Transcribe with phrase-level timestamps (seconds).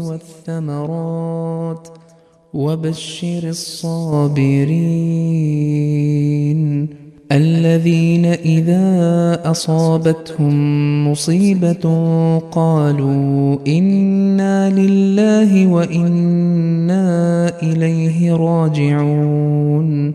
[0.00, 1.88] والثمرات
[2.54, 4.70] وبشر الصابرين
[7.32, 10.54] الذين إذا أصابتهم
[11.10, 11.84] مصيبة
[12.38, 17.02] قالوا إنا لله وإنا
[17.62, 20.14] إليه راجعون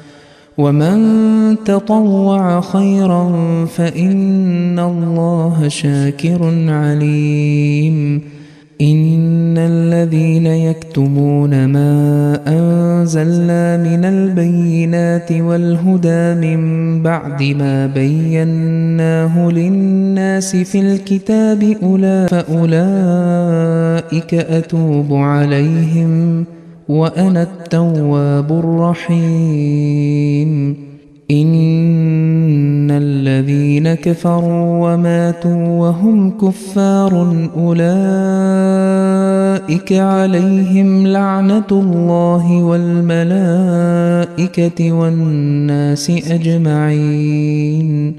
[0.57, 3.31] ومن تطوع خيرا
[3.65, 8.21] فإن الله شاكر عليم.
[8.81, 21.75] إن الذين يكتمون ما أنزلنا من البينات والهدى من بعد ما بيناه للناس في الكتاب
[22.49, 26.45] أولئك أتوب عليهم
[26.91, 30.51] وأنا التواب الرحيم
[31.31, 37.83] إن الذين كفروا وماتوا وهم كفار أولئك
[39.93, 43.31] عليهم لعنة الله والملائكة
[44.91, 48.15] والناس أجمعين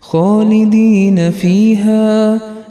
[0.00, 2.40] خالدين فيها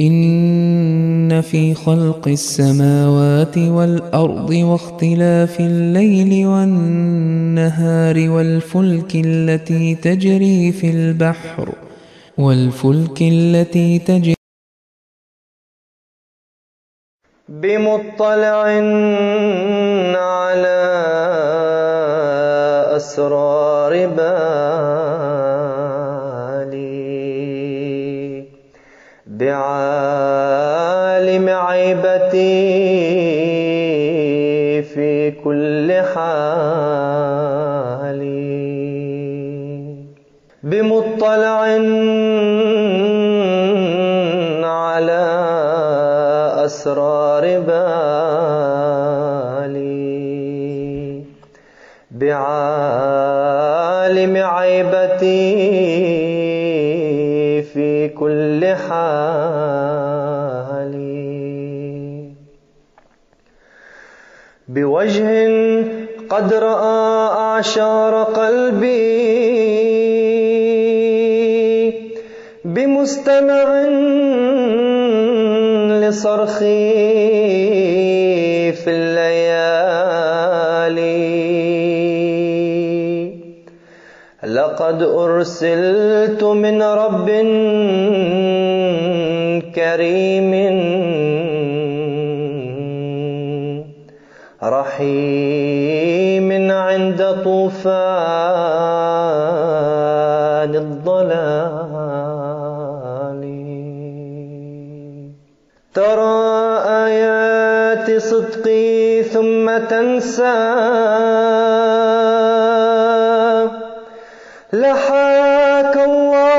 [0.00, 11.72] إن في خلق السماوات والأرض واختلاف الليل والنهار والفلك التي تجري في البحر
[12.38, 14.34] والفلك التي تجري
[17.48, 18.62] بمطلع
[20.18, 20.78] على
[22.96, 24.93] أسرار بالي
[32.34, 32.82] عيبتي
[34.82, 36.34] في كل حال
[40.62, 41.66] بمطلع
[44.64, 45.24] على
[46.64, 47.94] أسرار بالي.
[52.10, 53.14] بعالم
[54.36, 55.54] عيبتي
[57.62, 59.63] في كل حال
[64.74, 65.28] بوجه
[66.30, 69.14] قد رأى أعشار قلبي
[72.64, 73.82] بمستمع
[76.00, 76.92] لصرخي
[78.72, 79.44] في الليالي.
[84.44, 87.28] لقد أرسلت من رب
[89.74, 90.52] كريم
[94.94, 97.94] رحيم عند طوفان
[100.74, 101.34] الضلال.
[105.94, 110.58] ترى آيات صدقي ثم تنسى.
[114.72, 116.50] لحاك الله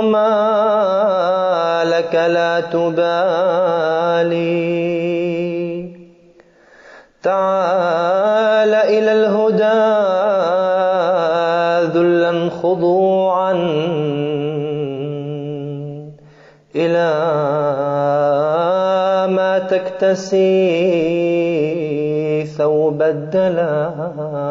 [0.00, 0.34] ما
[1.86, 3.03] لك لا تبالي.
[12.64, 13.52] خضوعا
[16.76, 17.10] إلى
[19.36, 20.44] ما تكتسي
[22.56, 24.44] ثوب الدلال.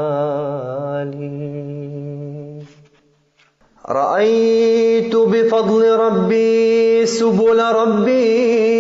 [3.90, 8.73] رأيت بفضل ربي سبل ربي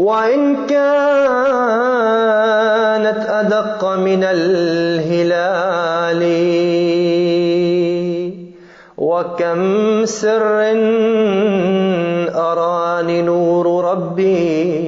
[0.00, 0.80] وإن كانت
[3.28, 6.22] أدق من الهلال
[8.98, 9.60] وكم
[10.04, 10.72] سر
[12.32, 14.80] أراني نور ربي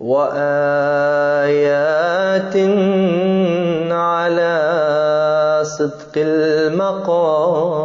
[0.00, 1.46] وآيات
[3.92, 4.60] على
[5.64, 7.84] صدق المقال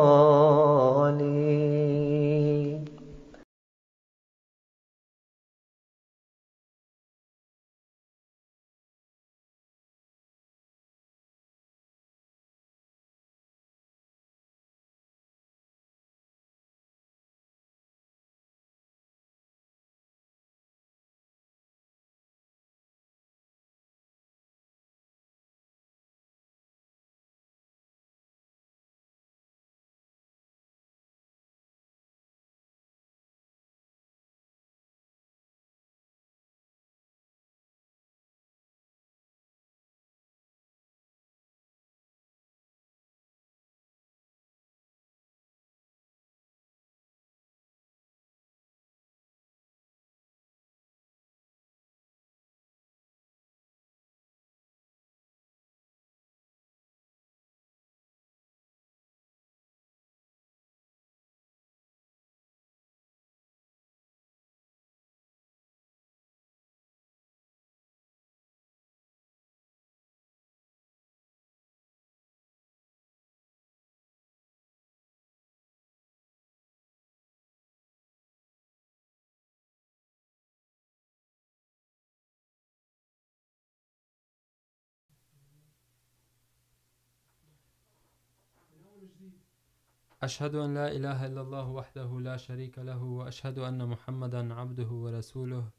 [90.21, 95.69] أشهد أن لا إله إلا الله وحده لا شريك له وأشهد أن محمدا عبده ورسوله.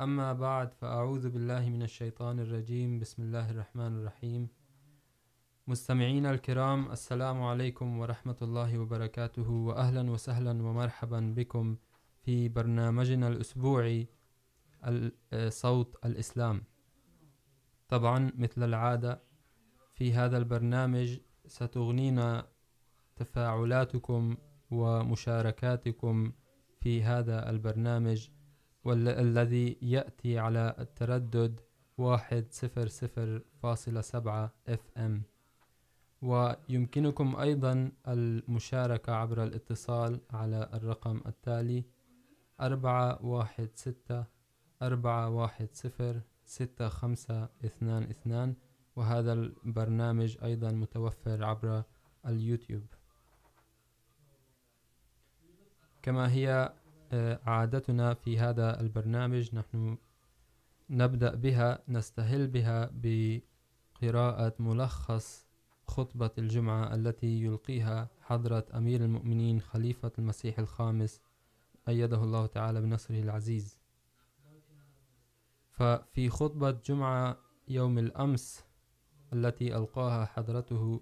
[0.00, 2.98] أما بعد، فأعوذ بالله من الشيطان الرجيم.
[2.98, 4.48] بسم الله الرحمن الرحيم.
[5.66, 11.76] مستمعين الكرام، السلام عليكم ورحمة الله وبركاته، وأهلا وسهلا ومرحبا بكم
[12.22, 14.08] في برنامجنا الأسبوعي
[15.48, 16.64] صوت الإسلام.
[17.88, 19.22] طبعا، مثل العادة،
[19.94, 22.46] في هذا البرنامج ستغنينا
[23.18, 24.36] تفاعلاتكم
[24.70, 26.32] ومشاركاتكم
[26.80, 28.28] في هذا البرنامج
[28.84, 31.60] والذي يأتي على التردد
[31.98, 35.22] واحد صفر صفر فاصلة سبعة اف ام
[36.22, 41.84] ويمكنكم أيضا المشاركة عبر الاتصال على الرقم التالي
[42.60, 44.24] أربعة واحد ستة،
[44.82, 48.54] أربعة واحد صفر، ستة خمسة، اثنان اثنان.
[48.96, 51.82] وهذا البرنامج أيضا متوفر عبر
[52.26, 52.86] اليوتيوب.
[56.08, 56.74] كما هي
[57.46, 59.54] عادتنا في هذا البرنامج.
[59.54, 59.98] نحن
[60.90, 65.46] نبدأ بها، نستهل بها بقراءة ملخص
[65.86, 71.20] خطبة الجمعة التي يلقيها حضرة أمير المؤمنين خليفة المسيح الخامس،
[71.88, 73.78] أيده الله تعالى بنصره العزيز.
[75.70, 77.38] ففي خطبة جمعة
[77.68, 78.64] يوم الأمس
[79.32, 81.00] التي ألقاها حضرته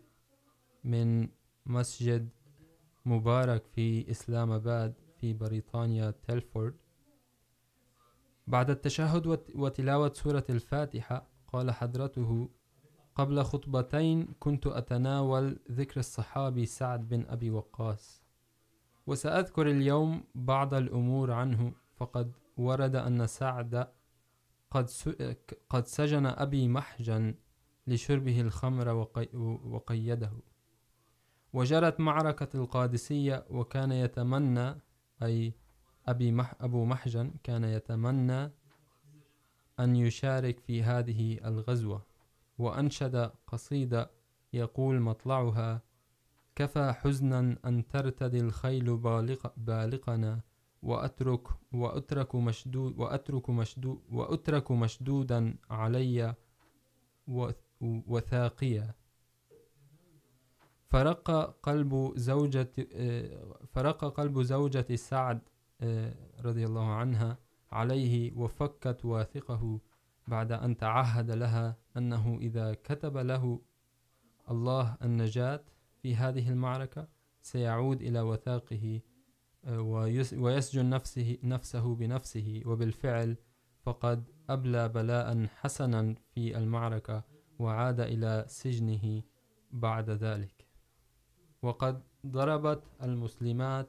[0.84, 1.28] من
[1.66, 2.28] مسجد
[3.06, 6.74] مبارك في إسلام آباد في بريطانيا تيلفورد
[8.46, 12.48] بعد التشهد وتلاوة سورة الفاتحة قال حضرته
[13.14, 18.22] قبل خطبتين كنت أتناول ذكر الصحابي سعد بن أبي وقاص۔
[19.06, 23.88] وسأذكر اليوم بعض الأمور عنه فقد ورد أن سعد
[24.70, 24.90] قد
[25.68, 27.34] قد سجن أبي محجن
[27.86, 28.88] لشربه الخمر
[29.64, 30.32] وقيده
[31.56, 34.74] وجرت معركة القادسية وكان يتمنى،
[35.22, 35.54] أي
[36.06, 38.50] أبي مح، أبو محجن كان يتمنى
[39.80, 42.06] أن يشارك في هذه الغزوة،
[42.58, 44.10] وأنشد قصيدة
[44.52, 45.82] يقول مطلعها
[46.56, 50.40] كفى حزنا أن ترتدي الخيل بالق، بالقنا،
[50.82, 56.34] وأترك وأترك مشدود وأترك مشدود وأترك مشدودا علي
[57.80, 58.94] وثاقيا.
[60.88, 61.30] فرق
[61.62, 62.72] قلب زوجة
[63.72, 65.40] فرق قلب زوجة سعد
[66.44, 67.38] رضي الله عنها
[67.72, 69.80] عليه وفكت واثقه
[70.28, 73.60] بعد أن تعهد لها أنه إذا كتب له
[74.50, 75.64] الله النجاة
[76.02, 77.08] في هذه المعركة
[77.42, 79.00] سيعود إلى وثاقه
[80.34, 83.36] ويسجن نفسه, نفسه بنفسه وبالفعل
[83.82, 87.24] فقد أبلى بلاء حسنا في المعركة
[87.58, 89.22] وعاد إلى سجنه
[89.70, 90.55] بعد ذلك.
[91.66, 93.88] وقد ضربت المسلمات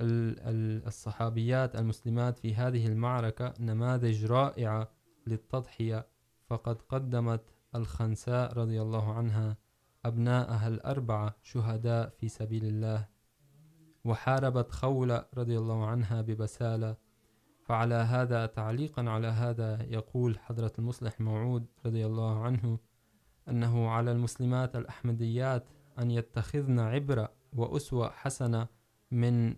[0.00, 4.88] الصحابيات المسلمات في هذه المعركة نماذج رائعة
[5.26, 6.06] للتضحية،
[6.46, 7.42] فقد قدمت
[7.74, 9.56] الخنساء رضي الله عنها
[10.04, 13.08] أبناءها الأربعة شهداء في سبيل الله.
[14.04, 16.96] وحاربت خولة رضي الله عنها ببسالة.
[17.62, 22.78] فعلى هذا تعليقا على هذا يقول حضرة المصلح موعود رضي الله عنه
[23.48, 25.64] أنه على المسلمات الأحمديات
[25.98, 28.68] أن يتخذن عبرة وأسوة حسنة
[29.10, 29.56] من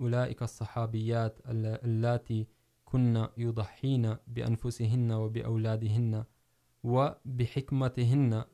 [0.00, 2.46] أولئك الصحابيات اللاتي
[2.84, 6.24] كن يضحين بأنفسهن وبأولادهن
[6.84, 8.44] وبحكمتهن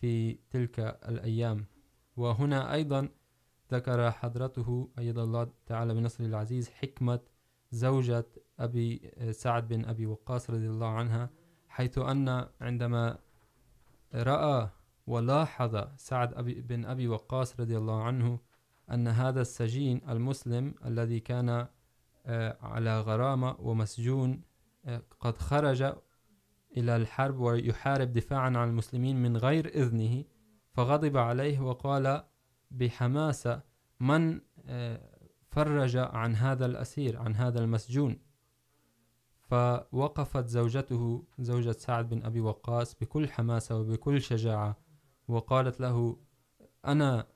[0.00, 1.64] في تلك الأيام.
[2.16, 3.08] وهنا أيضا
[3.72, 7.20] ذكر حضرته أيد الله تعالى بنصر العزيز حكمة
[7.70, 8.26] زوجة
[8.58, 11.30] أبي سعد بن أبي وقاص رضي الله عنها،
[11.68, 13.18] حيث أن عندما
[14.14, 14.70] رأى
[15.06, 18.38] ولاحظ سعد أبي بن أبي وقاص رضي الله عنه
[18.90, 21.66] أن هذا السجين المسلم الذي كان
[22.62, 24.42] على غرامة ومسجون
[25.20, 25.82] قد خرج
[26.76, 30.24] إلى الحرب ويحارب دفاعا عن المسلمين من غير إذنه،
[30.72, 32.24] فغضب عليه وقال
[32.70, 33.62] بحماسة،
[34.00, 34.40] من
[35.46, 38.18] فرج عن هذا الأسير، عن هذا المسجون؟
[39.40, 44.76] فوقفت زوجته، زوجة سعد بن أبي وقاص بكل حماسة وبكل شجاعة.
[45.28, 46.16] وقالت له
[46.84, 47.26] أنا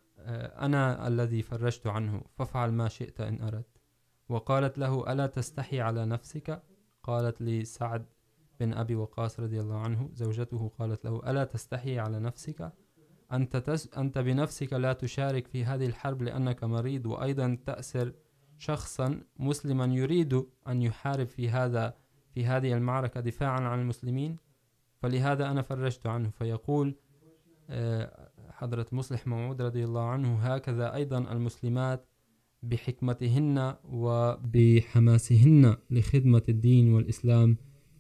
[0.67, 3.81] أنا الذي فرجت عنه فافعل ما شئت إن أردت.
[4.29, 6.63] وقالت له ألا تستحي على نفسك؟
[7.03, 8.07] قالت لسعد
[8.61, 12.73] بن أبي وقاص رضي الله عنه زوجته قالت له ألا تستحي على نفسك؟
[13.33, 18.13] أنت, تس أنت بنفسك لا تشارك في هذه الحرب لأنك مريض وأيضا تأسر
[18.59, 21.97] شخصا مسلما يريد أن يحارب في هذا
[22.35, 24.37] في هذه المعركة دفاعا عن المسلمين؟
[24.99, 26.97] فلهذا أنا فرجت عنه فيقول
[28.51, 32.09] حضرة مصلح موعود رضي الله عنه هكذا أيضا المسلمات
[32.63, 37.57] بحكمتهن وبحماسهن لخدمة الدين والإسلام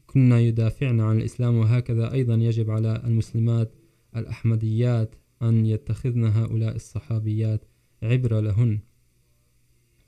[0.06, 3.74] كنا يدافعن عن الإسلام وهكذا أيضا يجب على المسلمات
[4.16, 7.64] الأحمديات أن يتخذن هؤلاء الصحابيات
[8.02, 8.80] عبرة لهن۔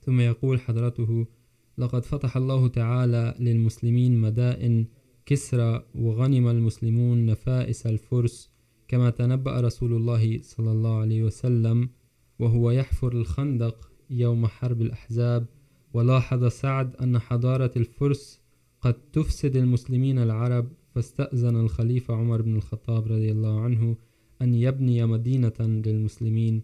[0.00, 1.26] ثم يقول حضرته،
[1.78, 4.86] لقد فتح الله تعالى للمسلمين مدائن
[5.26, 8.50] كسرى وغنم المسلمون نفائس الفرس
[8.88, 11.88] كما تنبأ رسول الله صلى الله عليه وسلم،
[12.38, 15.46] وهو يحفر الخندق يوم حرب الأحزاب،
[15.94, 18.40] ولاحظ سعد أن حضارة الفرس
[18.80, 23.96] قد تفسد المسلمين العرب، فاستأذن الخليفة عمر بن الخطاب رضي الله عنه
[24.42, 26.62] أن يبني مدينة للمسلمين،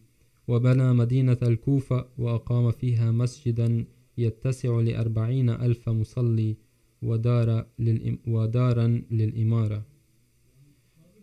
[0.49, 3.85] وبنى مدينة الكوفة وأقام فيها مسجدا
[4.19, 6.57] يتسع لأربعين ألف مصلي،
[7.03, 9.94] ودار للإم ودارا للإمارة.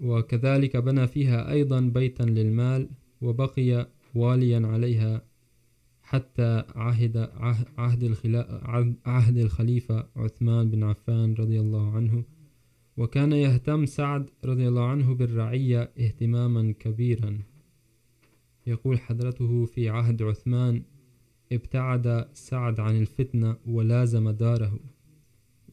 [0.01, 2.89] وكذلك بنى فيها أيضا بيتا للمال
[3.21, 5.21] وبقي واليا عليها
[6.01, 7.17] حتى عهد
[7.77, 8.03] عهد
[9.05, 12.23] عهد الخليفة عثمان بن عفان رضي الله عنه.
[12.97, 17.39] وكان يهتم سعد رضي الله عنه بالرعية اهتماما كبيرا.
[18.67, 20.83] يقول حضرته في عهد عثمان
[21.51, 24.79] ابتعد سعد عن الفتنة ولازم داره.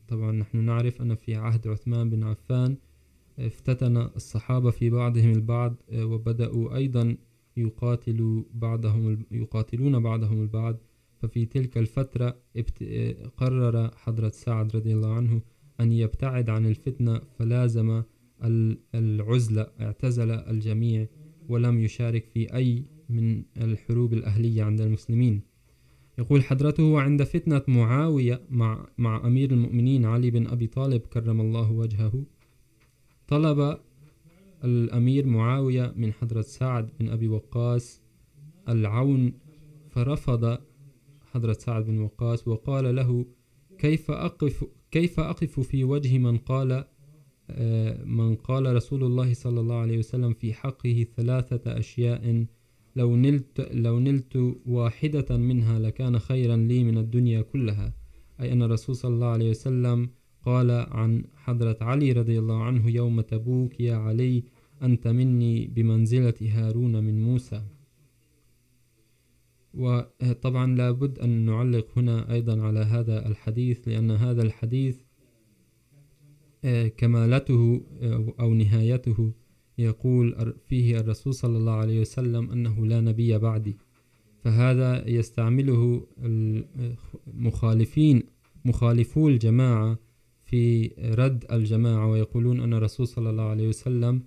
[0.08, 2.76] طبعا نحن نعرف أن في عهد عثمان بن عفان
[3.38, 7.16] افتتن الصحابة في بعضهم البعض وبدأوا أيضا
[7.56, 10.76] يقاتلوا بعضهم يقاتلون بعضهم البعض.
[11.22, 12.36] ففي تلك الفترة
[13.36, 15.40] قرر حضرة سعد رضي الله عنه
[15.80, 18.02] أن يبتعد عن الفتنة فلازم
[18.94, 21.06] العزلة اعتزل الجميع
[21.48, 25.40] ولم يشارك في أي من الحروب الأهلية عند المسلمين.
[26.18, 31.72] يقول حضرته عند فتنة معاوية مع, مع أمير المؤمنين علي بن أبي طالب كرم الله
[31.72, 32.24] وجهه
[33.28, 33.78] طلب
[34.64, 38.02] الأمير معاوية من حضرة سعد بن أبي وقاص
[38.68, 39.32] العون،
[39.90, 40.58] فرفض
[41.32, 43.26] حضرة سعد بن وقاص وقال له
[43.78, 46.84] كيف أقف كيف أقف في وجه من قال
[48.04, 52.46] من قال رسول الله صلى الله عليه وسلم في حقه ثلاثة أشياء؟
[52.96, 57.94] لو نلت لو نلت واحدة منها لكان خيرا لي من الدنيا كلها،
[58.40, 60.10] أي أن الرسول صلى الله عليه وسلم
[60.48, 64.42] قال عن حضرة علي رضي الله عنه يوم تبوك يا علي
[64.82, 67.62] أنت مني بمنزلة هارون من موسى
[69.74, 74.96] وطبعا لابد أن نعلق هنا أيضا على هذا الحديث لأن هذا الحديث
[76.96, 77.80] كمالته
[78.40, 79.32] أو نهايته
[79.78, 83.76] يقول فيه الرسول صلى الله عليه وسلم أنه لا نبي بعدي
[84.44, 86.06] فهذا يستعمله
[87.28, 88.22] المخالفين
[88.64, 90.07] مخالفو الجماعة
[90.48, 94.22] في رد الجماعة ويقولون أن الرسول صلى الله عليه وسلم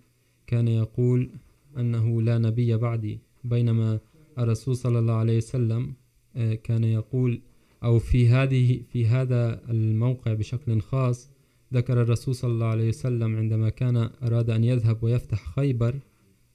[0.47, 1.29] كان يقول
[1.77, 3.99] أنه لا نبي بعدي، بينما
[4.39, 5.93] الرسول صلى الله عليه وسلم
[6.63, 7.41] كان يقول
[7.83, 11.29] أو في هذه، في هذا الموقع بشكل خاص
[11.73, 15.99] ذكر الرسول صلى الله عليه وسلم عندما كان أراد أن يذهب ويفتح خيبر،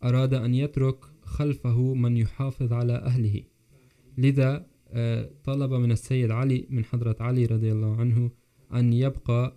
[0.05, 3.42] أراد أن يترك خلفه من يحافظ على أهله.
[4.18, 4.66] لذا
[5.44, 8.31] طلب من السيد علي، من حضرة علي رضي الله عنه
[8.74, 9.57] أن يبقى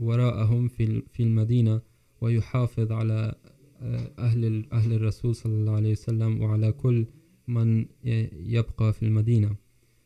[0.00, 1.80] وراءهم في في المدينة
[2.20, 3.34] ويحافظ على
[4.18, 7.06] أهل, أهل الرسول صلى الله عليه وسلم وعلى كل
[7.48, 7.86] من
[8.32, 9.56] يبقى في المدينة.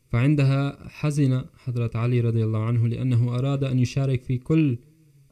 [0.09, 4.77] فعندها حزن حضرة علي رضي الله عنه لأنه أراد أن يشارك في كل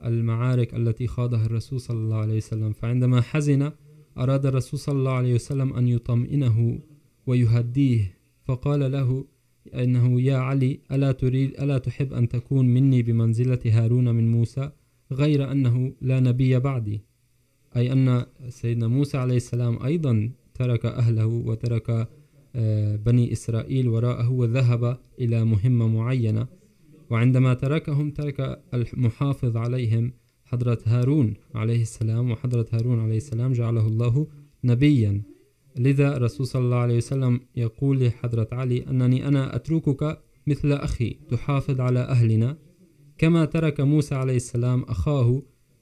[0.06, 2.74] المعارك التي خاضها الرسول صلى الله عليه وسلم.
[2.74, 3.72] فعندما حزن
[4.18, 6.80] أراد الرسول صلى الله عليه وسلم أن يطمئنه
[7.28, 8.18] ويهديه.
[8.46, 9.26] فقال له
[9.74, 14.72] إنه يا علي، ألا تريد، ألا تحب أن تكون مني بمنزلة هارون من موسى؟
[15.12, 17.02] غير أنه لا نبي بعدي.
[17.76, 22.08] أي أن سيدنا موسى عليه السلام أيضا ترك أهله وترك
[23.06, 26.48] بني إسرائيل وراءه وذهب إلى مهمة معينة.
[27.10, 30.14] وعندما تركهم ترك المحافظ عليهم
[30.46, 34.28] حضرة هارون عليه السلام، وحضرة هارون عليه السلام جعله الله
[34.64, 35.22] نبيا.
[35.80, 41.82] لذا رسول صلى الله عليه وسلم يقول لحضرة علي أنني أنا أتركك مثل أخي تحافظ
[41.82, 42.58] على أهلنا
[43.18, 45.42] كما ترك موسى عليه السلام أخاه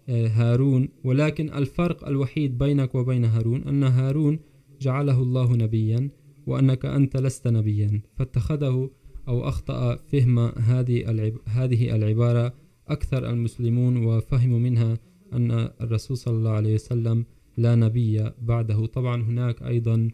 [0.10, 4.40] هارون ولكن الفرق الوحيد بينك وبين هارون أن هارون
[4.82, 6.10] جعله الله نبيا
[6.48, 8.90] وأنك أنت لست نبيا فاتخذه
[9.28, 12.54] أو أخطأ فهم هذه هذه العبارة
[12.88, 14.98] أكثر المسلمون وفهموا منها
[15.34, 17.26] أن الرسول صلى الله عليه وسلم
[17.58, 18.86] لا نبي بعده.
[18.86, 20.10] طبعا هناك أيضا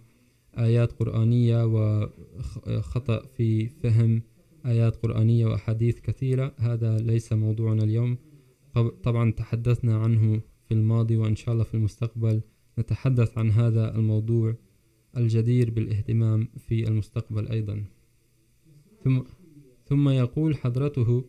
[0.58, 4.22] آيات قرآنية وخطأ في فهم
[4.66, 6.54] آيات قرآنية وأحاديث كثيرة.
[6.58, 8.18] هذا ليس موضوعنا اليوم.
[9.04, 12.42] طبعا تحدثنا عنه في الماضي وإن شاء الله في المستقبل
[12.80, 14.56] نتحدث عن هذا الموضوع
[15.18, 17.84] الجدير بالاهتمام في المستقبل أيضا.
[19.04, 19.22] ثم,
[19.86, 21.24] ثم يقول حضرته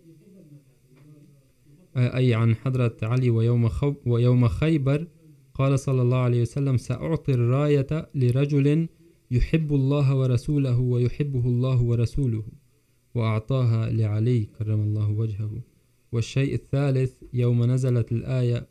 [1.96, 3.70] أي عن حضرة علي ويوم,
[4.06, 5.06] ويوم خيبر
[5.62, 8.88] قال صلى الله عليه وسلم، سأعطي الراية لرجل
[9.30, 12.44] يحب الله ورسوله ويحبه الله ورسوله،
[13.14, 15.50] وأعطاها لعلي كرم الله وجهه.
[16.12, 18.66] والشيء الثالث، يوم نزلت الآية،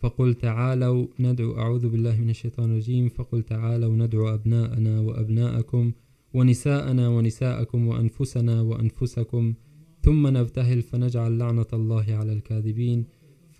[0.00, 5.92] فقل تعالوا ندعو، أعوذ بالله من الشيطان الرجيم، فقل تعالوا ندعو أبناءنا وأبناءكم
[6.34, 9.54] ونساءنا ونساءكم وأنفسنا وأنفسكم،
[10.02, 13.04] ثم نبتهل فنجعل لعنة الله على الكاذبين.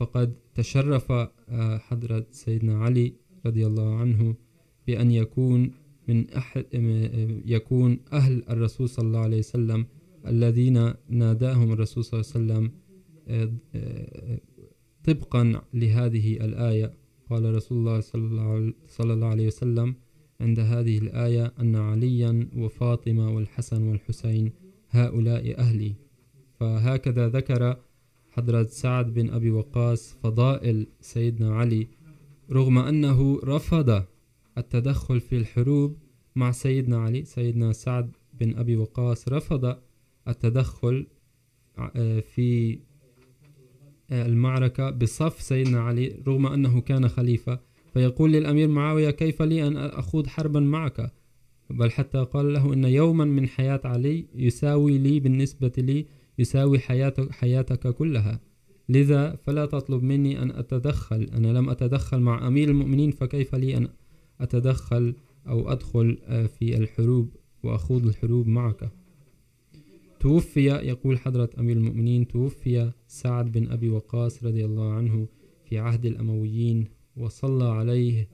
[0.00, 1.12] فقد تشرف
[1.86, 3.12] حضرة سيدنا علي
[3.46, 4.34] رضي الله عنه
[4.86, 5.70] بأن يكون
[6.08, 6.64] من أحد
[7.46, 9.86] يكون أهل الرسول صلى الله عليه وسلم
[10.26, 12.72] الذين ناداهم الرسول صلى الله عليه وسلم
[15.04, 16.92] طبقا لهذه الآية.
[17.30, 18.00] قال رسول الله
[18.86, 19.94] صلى الله عليه وسلم
[20.40, 24.52] عند هذه الآية أن عليا وفاطمة والحسن والحسين
[24.90, 25.94] هؤلاء أهلي.
[26.60, 27.76] فهكذا ذكر
[28.30, 31.88] حضرة سعد بن أبي وقاص فضائل سيدنا علي
[32.52, 34.04] رغم أنه رفض
[34.58, 35.96] التدخل في الحروب
[36.36, 39.76] مع سيدنا علي سيدنا سعد بن أبي وقاص رفض
[40.28, 41.06] التدخل
[42.34, 42.78] في
[44.12, 47.60] المعركة بصف سيدنا علي رغم أنه كان خليفة
[47.92, 51.12] فيقول للأمير معاوية كيف لي أن أخوض حربا معك
[51.70, 56.06] بل حتى قال له إن يوما من حياة علي يساوي لي بالنسبة لي
[56.40, 58.40] يساوي حياتك, حياتك كلها.
[58.88, 61.22] لذا فلا تطلب مني أن أتدخل.
[61.22, 63.88] أنا لم أتدخل مع أمير المؤمنين فكيف لي أن
[64.40, 65.14] أتدخل
[65.48, 66.18] أو أدخل
[66.58, 67.28] في الحروب
[67.62, 68.90] وأخوض الحروب معك؟
[70.20, 75.28] توفي يقول حضرة أمير المؤمنين توفي سعد بن أبي وقاص رضي الله عنه
[75.64, 78.28] في عهد الأمويين وصلى عليه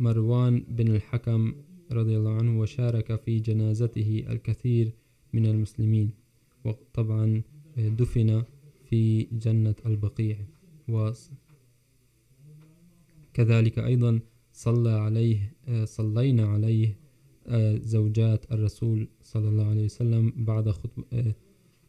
[0.00, 1.54] مروان بن الحكم
[1.92, 4.92] رضي الله عنه وشارك في جنازته الكثير
[5.32, 6.21] من المسلمين.
[6.64, 7.42] وطبعا
[7.76, 8.42] دفن
[8.84, 10.36] في جنة البقيع.
[13.32, 14.20] وكذلك أيضا
[14.52, 16.98] صلى عليه، صلينا عليه
[17.76, 21.34] زوجات الرسول صلى الله عليه وسلم بعد خطبة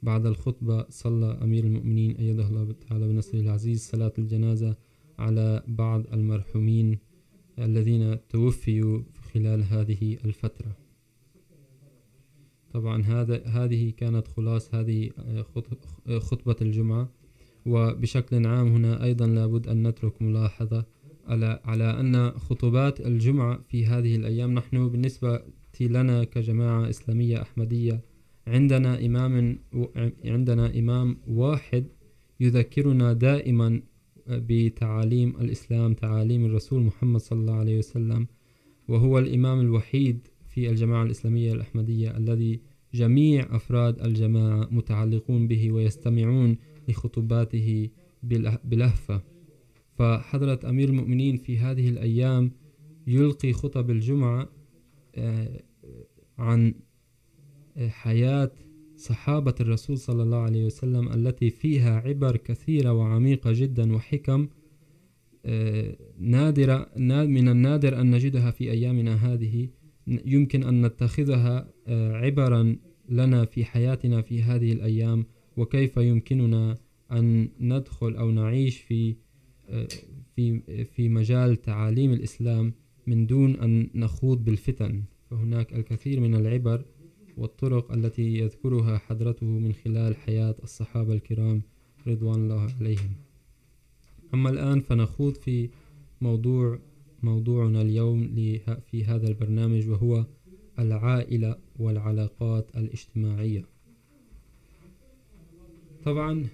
[0.03, 4.75] بعد الخطبة صلى أمير المؤمنين أيده الله تعالى بنصره العزيز صلاة الجنازة
[5.19, 6.97] على بعض المرحومين
[7.59, 9.01] الذين توفيوا
[9.33, 10.82] خلال هذه الفترة.
[12.73, 15.09] طبعا هذا هذه كانت خلاص هذه
[16.17, 17.09] خطبة الجمعة.
[17.65, 20.85] وبشكل عام هنا أيضا لابد أن نترك ملاحظة
[21.27, 25.41] على على أن خطبات الجمعة في هذه الأيام نحن بالنسبة
[25.81, 28.01] لنا كجماعة إسلامية أحمدية
[28.47, 29.59] عندنا إمام
[30.25, 31.85] عندنا إمام واحد
[32.39, 33.81] يذكرنا دائما
[34.27, 38.27] بتعاليم الإسلام، تعاليم الرسول محمد صلى الله عليه وسلم،
[38.87, 42.59] وهو الإمام الوحيد في الجماعة الإسلامية الأحمدية الذي
[42.93, 47.89] جميع أفراد الجماعة متعلقون به ويستمعون لخطباته
[48.63, 49.21] بلهفة
[49.95, 52.51] فحضرة أمير المؤمنين في هذه الأيام
[53.07, 54.49] يلقي خطب الجمعة
[56.37, 56.73] عن
[57.77, 58.51] حياة
[58.95, 64.47] صحابة الرسول صلى الله عليه وسلم التي فيها عبر كثيرة وعميقة جدا وحكم
[66.19, 66.89] نادرة
[67.25, 69.69] من النادر أن نجدها في أيامنا هذه.
[70.07, 72.75] يمكن أن نتخذها عبرا
[73.09, 75.25] لنا في حياتنا في هذه الأيام،
[75.57, 76.77] وكيف يمكننا
[77.11, 79.15] أن ندخل أو نعيش في
[80.35, 80.59] في
[80.95, 82.73] في مجال تعاليم الإسلام
[83.07, 85.03] من دون أن نخوض بالفتن.
[85.29, 86.85] فهناك الكثير من العبر
[87.37, 91.61] والطرق التي يذكرها حضرته من خلال حياة الصحابة الكرام
[92.07, 93.11] رضوان الله عليهم.
[94.33, 95.69] أما الآن فنخوض في
[96.21, 96.79] موضوع
[97.23, 98.35] موضوعنا اليوم
[98.91, 100.25] في هذا البرنامج، وهو
[100.79, 103.65] العائلة والعلاقات الاجتماعية.
[106.05, 106.45] طبعا،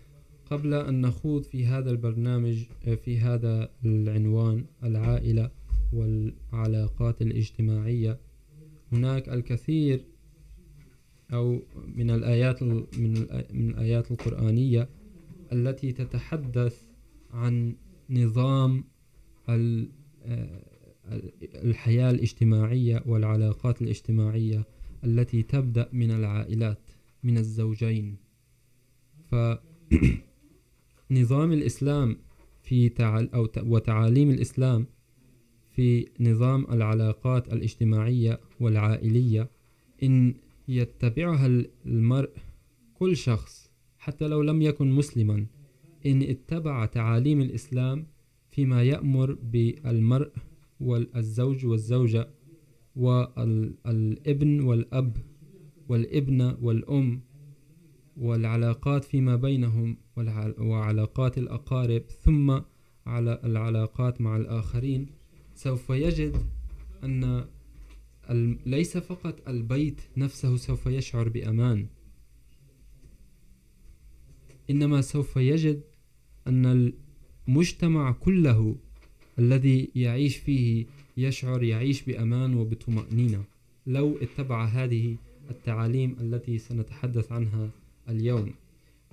[0.52, 2.64] قبل أن نخوض في هذا البرنامج،
[3.04, 5.52] في هذا العنوان، العائلة
[5.94, 8.20] والعلاقات الاجتماعية،
[8.92, 10.06] هناك الكثير
[11.34, 11.60] أو
[11.96, 14.90] من الآيات من الآيات القرآنية
[15.54, 16.84] التي تتحدث
[17.32, 17.76] عن
[18.10, 18.84] نظام
[21.64, 24.66] الحياة الاجتماعية والعلاقات الاجتماعية
[25.04, 26.80] التي تبدأ من العائلات،
[27.24, 28.16] من الزوجين.
[31.12, 32.18] فنظام الإسلام
[32.64, 34.86] في تعال، أو وتعاليم الإسلام
[35.76, 39.50] في نظام العلاقات الاجتماعية والعائلية،
[40.04, 40.34] إن
[40.68, 42.32] يتبعها المرء
[42.94, 45.46] كل شخص، حتى لو لم يكن مسلما،
[46.06, 48.06] إن اتبع تعاليم الإسلام
[48.60, 50.32] فيما يأمر بالمرء
[50.80, 52.30] والزوج والزوجة
[52.96, 55.18] والابن والأب
[55.90, 57.22] والابنة والأم
[58.18, 59.98] والعلاقات فيما بينهم
[60.60, 62.60] وعلاقات الأقارب ثم
[63.06, 65.10] على العلاقات مع الآخرين،
[65.56, 66.38] سوف يجد
[67.04, 67.46] أن
[68.66, 71.88] ليس فقط البيت نفسه سوف يشعر بأمان،
[74.70, 75.82] إنما سوف يجد
[76.48, 76.94] أن
[77.50, 78.76] المجتمع كله
[79.40, 80.86] الذي يعيش فيه
[81.18, 83.44] يشعر يعيش بأمان وبطمأنينة.
[83.88, 85.16] لو اتبع هذه
[85.50, 87.70] التعاليم التي سنتحدث عنها
[88.10, 88.54] اليوم.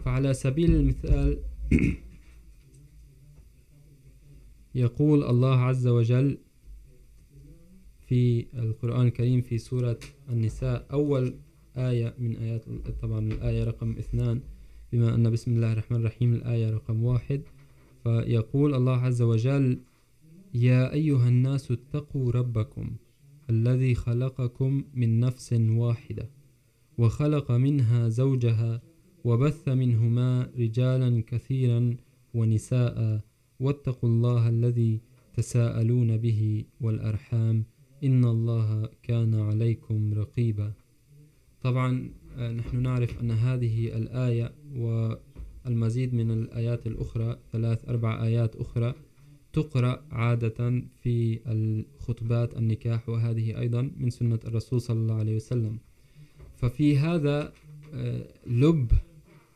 [0.04, 1.38] فعلى سبيل المثال
[4.84, 6.38] يقول الله عز وجل
[8.08, 11.34] في القرآن الكريم في سورة النساء، أول
[11.76, 12.64] آية من آيات،
[13.02, 14.40] طبعا الآية رقم اثنان،
[14.92, 17.42] بما أن بسم الله الرحمن الرحيم، الآية رقم واحد.
[18.06, 19.80] فيقول الله عز وجل،
[20.54, 22.96] يا أيها الناس اتقوا ربكم
[23.50, 26.30] الذي خلقكم من نفس واحدة،
[26.98, 28.82] وخلق منها زوجها،
[29.24, 31.96] وبث منهما رجالا كثيرا
[32.34, 33.20] ونساء،
[33.60, 35.00] واتقوا الله الذي
[35.34, 37.64] تساءلون به والأرحام،
[38.04, 40.72] إن الله كان عليكم رقيبا.
[41.62, 45.14] طبعا نحن نعرف أن هذه الآية و
[45.66, 48.94] والمزيد من الآيات الأخرى، ثلاث، أربع آيات أخرى
[49.52, 55.78] تقرأ عادة في الخطبات، النكاح، وهذه أيضا من سنة الرسول صلى الله عليه وسلم.
[56.56, 57.52] ففي هذا
[58.46, 58.92] لب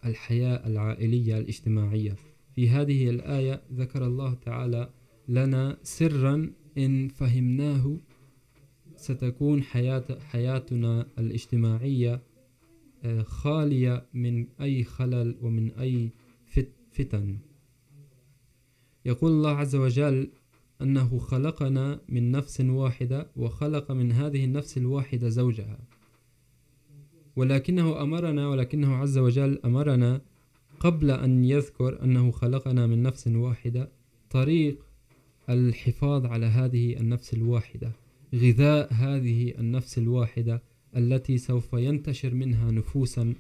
[0.05, 2.17] الحياة العائلية الاجتماعية.
[2.55, 4.91] في هذه الآية ذكر الله تعالى
[5.29, 7.97] لنا سرا إن فهمناه
[8.97, 12.23] ستكون حياة، حياتنا الاجتماعية
[13.23, 16.11] خالية من أي خلل ومن أي
[16.93, 17.39] فتن.
[19.05, 20.31] يقول الله عز وجل
[20.83, 25.79] أنه خلقنا من نفس واحدة وخلق من هذه النفس الواحدة زوجها
[27.37, 30.21] ولكنه أمرنا ولكنه عز وجل أمرنا
[30.81, 33.89] قبل أن يذكر أنه خلقنا من نفس واحدة
[34.31, 34.87] طريق
[35.49, 37.93] الحفاظ على هذه النفس الواحدة
[38.35, 40.63] غذاء هذه النفس الواحدة
[40.97, 43.35] التي سوف ينتشر منها نفوسا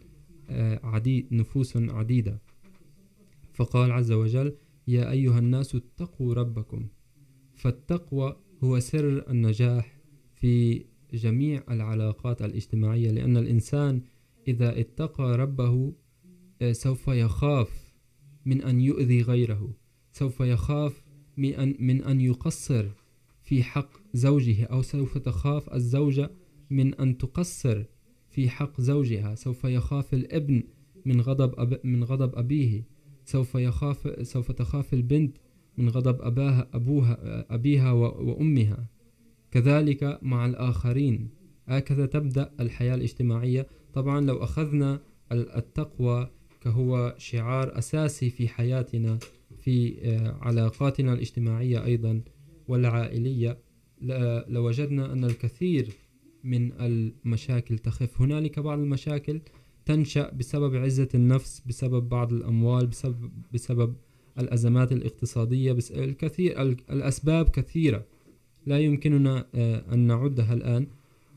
[0.82, 2.40] عديد نفوس عديدة.
[3.52, 4.54] فقال عز وجل
[4.88, 6.86] يا أيها الناس اتقوا ربكم
[7.54, 10.00] فالتقوى هو سر النجاح
[10.34, 10.84] في
[11.14, 14.02] جميع العلاقات الاجتماعية لأن الإنسان
[14.48, 15.92] إذا اتقى ربه
[16.72, 17.94] سوف يخاف
[18.44, 19.72] من أن يؤذي غيره
[20.12, 21.02] سوف يخاف
[21.36, 22.86] من أن, من أن يقصر
[23.42, 26.30] في حق زوجه أو سوف تخاف الزوجة
[26.70, 27.84] من أن تقصر
[28.28, 30.62] في حق زوجها، سوف يخاف الابن
[31.04, 32.84] من غضب أب، من غضب أبيه،
[33.24, 35.36] سوف يخاف، سوف تخاف البنت
[35.78, 38.86] من غضب أباها، أبوها، أبيها وأمها.
[39.50, 41.28] كذلك مع الآخرين.
[41.66, 43.66] هكذا تبدأ الحياة الاجتماعية.
[43.94, 45.00] طبعا لو أخذنا
[45.32, 46.30] التقوى
[46.60, 49.18] كهو شعار أساسي في حياتنا،
[49.58, 49.94] في
[50.40, 52.20] علاقاتنا الاجتماعية أيضا
[52.68, 53.58] والعائلية
[54.48, 55.88] لوجدنا أن الكثير
[56.44, 58.22] من المشاكل تخف.
[58.22, 59.40] هنالك بعض المشاكل
[59.84, 63.94] تنشأ بسبب عزة النفس بسبب بعض الأموال بسبب, بسبب
[64.38, 65.72] الأزمات الاقتصادية.
[65.72, 68.06] بس الكثير الأسباب كثيرة
[68.66, 69.46] لا يمكننا
[69.92, 70.86] أن نعدها الآن.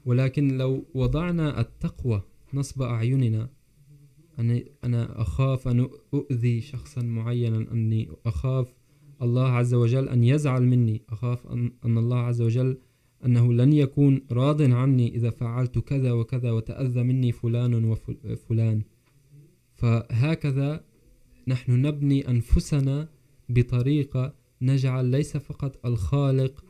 [0.05, 2.21] ولكن لو وضعنا التقوى
[2.53, 3.49] نصب أعيننا
[4.83, 8.73] أنا أخاف أن أؤذي شخصا معينا أني أخاف
[9.21, 11.01] الله عز وجل أن يزعل مني.
[11.09, 12.77] أخاف أن, أن الله عز وجل
[13.25, 18.81] أنه لن يكون راض عني إذا فعلت كذا وكذا وتأذى مني فلان وفلان
[19.73, 20.83] فهكذا
[21.47, 23.09] نحن نبني أنفسنا
[23.49, 26.63] بطريقة نجعل ليس فقط الخالق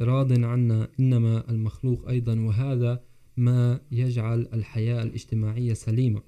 [0.00, 3.02] راض عنا، إنما المخلوق أيضا، وهذا
[3.36, 6.22] ما يجعل الحياة الاجتماعية سليمة.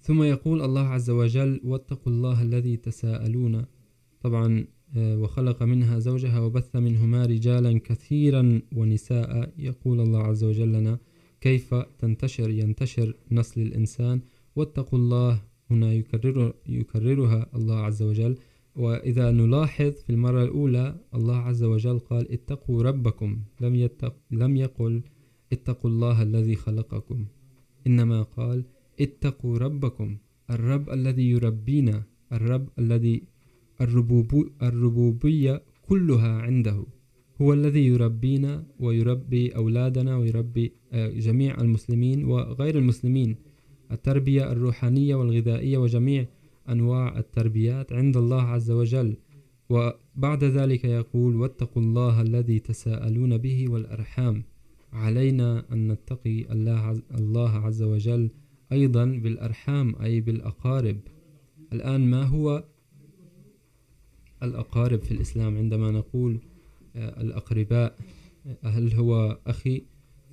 [0.00, 3.64] ثم يقول الله عز وجل واتقوا الله الذي تساءلون.
[4.20, 9.52] طبعا وخلق منها زوجها وبث منهما رجالا كثيرا ونساء.
[9.58, 10.98] يقول الله عز وجل لنا
[11.40, 14.20] كيف تنتشر ينتشر نسل الإنسان؟
[14.56, 18.36] واتقوا الله هنا يكرر يكررها الله عز وجل.
[18.76, 23.38] وإذا نلاحظ في المرة الأولى الله عز وجل قال اتقوا ربكم.
[23.60, 25.02] لم, يتق لم يقل
[25.52, 27.26] اتقوا الله الذي خلقكم.
[27.86, 28.64] إنما قال
[29.00, 30.16] اتقوا ربكم
[30.50, 33.22] الرب الذي يربينا الرب الذي
[33.80, 36.84] الربوب الربوبية كلها عنده
[37.40, 43.36] هو الذي يربينا ويربي أولادنا ويربي جميع المسلمين وغير المسلمين
[43.92, 46.26] التربية الروحانية والغذائية وجميع
[46.68, 49.16] أنواع التربيات عند الله عز وجل
[49.70, 54.44] وبعد ذلك يقول واتقوا الله الذي تساءلون به والأرحام
[54.92, 56.52] علينا أن نتقي
[57.18, 58.30] الله عز وجل
[58.72, 60.96] أيضا بالأرحام أي بالأقارب
[61.72, 62.64] الآن ما هو
[64.44, 66.40] الأقارب في الإسلام عندما نقول
[66.96, 67.98] الأقرباء
[68.64, 69.82] هل هو أخي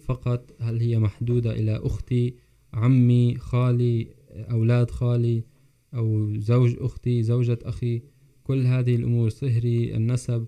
[0.06, 2.36] فقط؟ هل هي محدودة إلى أختي،
[2.74, 4.08] عمي، خالي
[4.52, 5.44] أولاد خالي،
[5.94, 8.02] أو زوج أختي، زوجة أخي؟
[8.44, 10.46] كل هذه الأمور، صهري، النسب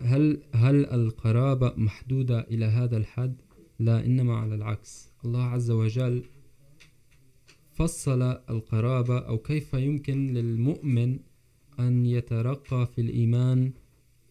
[0.00, 3.40] هل هل القرابة محدودة إلى هذا الحد؟
[3.78, 5.10] لا، إنما على العكس.
[5.24, 6.22] الله عز وجل
[7.72, 11.18] فصل القرابة، أو كيف يمكن للمؤمن
[11.80, 13.72] أن يترقى في الإيمان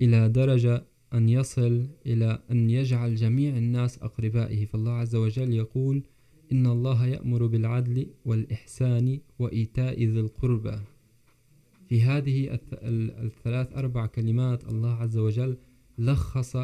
[0.02, 4.66] إلى درجة أن يصل إلى أن يجعل جميع الناس أقربائه.
[4.66, 6.04] فالله عز وجل يقول
[6.52, 10.76] إن الله يأمر بالعدل والإحسان وإيتاء ذي القربى.
[11.90, 12.60] في هذه
[13.24, 15.58] الثلاث أربع كلمات الله عز وجل
[15.98, 16.56] لخص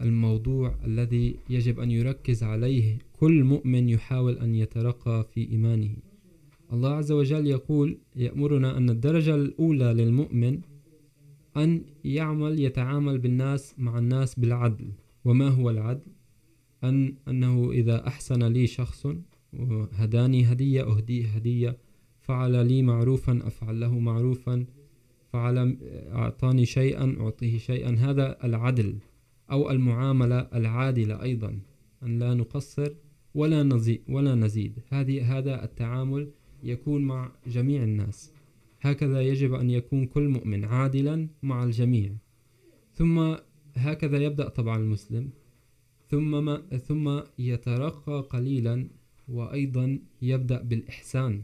[0.00, 2.98] الموضوع الذي يجب أن يركز عليه.
[3.12, 5.96] كل مؤمن يحاول أن يترقى في إيمانه.
[6.74, 10.60] الله عز وجل يقول يأمرنا أن الدرجة الأولى للمؤمن
[11.56, 14.92] أن يعمل يتعامل بالناس مع الناس بالعدل
[15.24, 16.12] وما هو العدل
[16.84, 19.06] أن أنه إذا أحسن لي شخص
[19.52, 21.78] وهداني هدية أهديه هدية
[22.20, 24.66] فعل لي معروفا أفعل له معروفا
[25.32, 25.78] فعل
[26.12, 28.98] أعطاني شيئا أعطيه شيئا هذا العدل
[29.50, 31.58] أو المعاملة العادلة أيضا
[32.02, 32.88] أن لا نقصر
[33.34, 36.30] ولا نزيد ولا نزيد هذه هذا التعامل
[36.64, 38.32] يكون مع جميع الناس.
[38.80, 42.12] هكذا يجب أن يكون كل مؤمن عادلا مع الجميع.
[42.94, 43.34] ثم
[43.74, 45.30] هكذا يبدأ طبعا المسلم.
[46.08, 48.88] ثم ما، ثم يترقى قليلا
[49.28, 51.42] وأيضا يبدأ بالإحسان.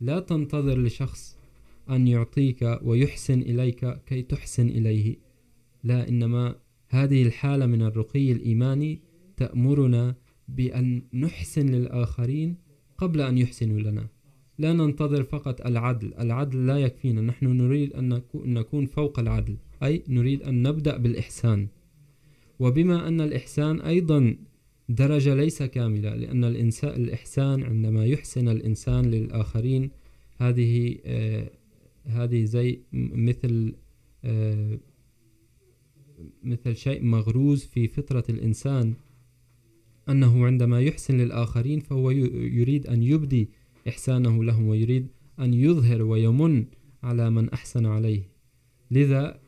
[0.00, 1.38] لا تنتظر لشخص
[1.90, 5.16] أن يعطيك ويحسن إليك كي تحسن إليه.
[5.84, 6.56] لا، إنما
[6.88, 9.00] هذه الحالة من الرقي الإيماني
[9.36, 10.14] تأمرنا
[10.48, 12.56] بأن نحسن للآخرين
[12.98, 14.06] قبل أن يحسنوا لنا.
[14.62, 16.14] لا ننتظر فقط العدل.
[16.14, 17.20] العدل لا يكفينا.
[17.20, 21.68] نحن نريد أن نكون فوق العدل، أي نريد أن نبدأ بالإحسان.
[22.58, 24.36] وبما أن الإحسان أيضا
[24.88, 29.90] درجة ليس كاملة، لأن الإنسان الإحسان عندما يحسن الإنسان للآخرين،
[30.36, 31.50] هذه، آه،
[32.04, 33.74] هذه زي مثل،
[34.24, 34.78] آه،
[36.42, 38.94] مثل شيء مغروز في فطرة الإنسان،
[40.08, 43.48] أنه عندما يحسن للآخرين فهو يريد أن يبدي
[43.88, 45.08] إحسانه لهم ويريد
[45.40, 46.64] أن يظهر ويمن
[47.02, 48.22] على من أحسن عليه.
[48.90, 49.40] لذا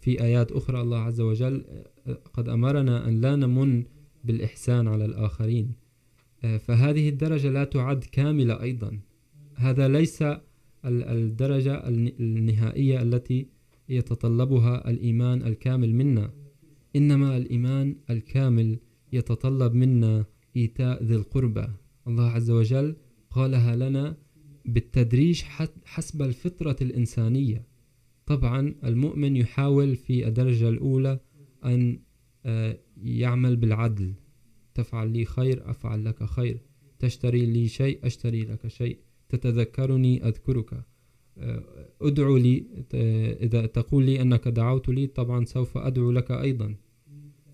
[0.00, 1.64] في آيات أخرى الله عز وجل
[2.32, 3.84] قد أمرنا أن لا نمن
[4.24, 5.72] بالإحسان على الآخرين.
[6.58, 9.00] فهذه الدرجة لا تعد كاملة أيضا.
[9.56, 10.24] هذا ليس
[10.84, 13.46] الدرجة النهائية التي
[13.88, 16.30] يتطلبها الإيمان الكامل منا.
[16.96, 18.78] إنما الإيمان الكامل
[19.12, 20.24] يتطلب منا
[20.56, 21.66] إيتاء ذي القربى.
[22.06, 22.96] الله عز وجل
[23.34, 24.16] قالها لنا
[24.64, 25.42] بالتدريج
[25.84, 27.66] حسب الفطرة الإنسانية.
[28.26, 31.20] طبعا المؤمن يحاول في الدرجة الأولى
[31.64, 31.98] أن
[32.96, 34.14] يعمل بالعدل.
[34.74, 36.60] تفعل لي خير، أفعل لك خير.
[36.98, 38.98] تشتري لي شيء، أشتري لك شيء.
[39.28, 40.84] تتذكرني، أذكرك.
[42.02, 42.66] ادعو لي
[43.40, 46.74] إذا تقول لي أنك دعوت لي، طبعا سوف أدعو لك أيضا.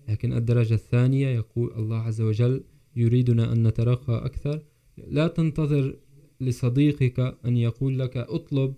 [0.09, 2.63] لكن الدرجة الثانية يقول الله عز وجل
[2.95, 4.63] يريدنا أن نترقى أكثر.
[5.07, 5.95] لا تنتظر
[6.41, 8.73] لصديقك أن يقول لك اطلب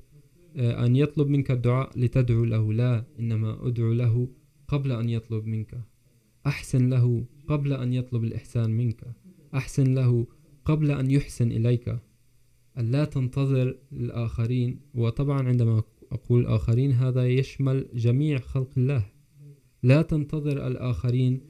[0.55, 2.73] أن يطلب منك الدعاء لتدعو له.
[2.73, 4.27] لا، إنما ادعو له
[4.67, 5.81] قبل أن يطلب منك.
[6.45, 9.03] أحسن له قبل أن يطلب الإحسان منك.
[9.53, 10.27] أحسن له
[10.65, 11.97] قبل أن يحسن إليك.
[12.77, 14.79] لا تنتظر الآخرين.
[14.95, 19.05] وطبعا عندما أقول آخرين، هذا يشمل جميع خلق الله.
[19.83, 21.41] لا تنتظر الآخرين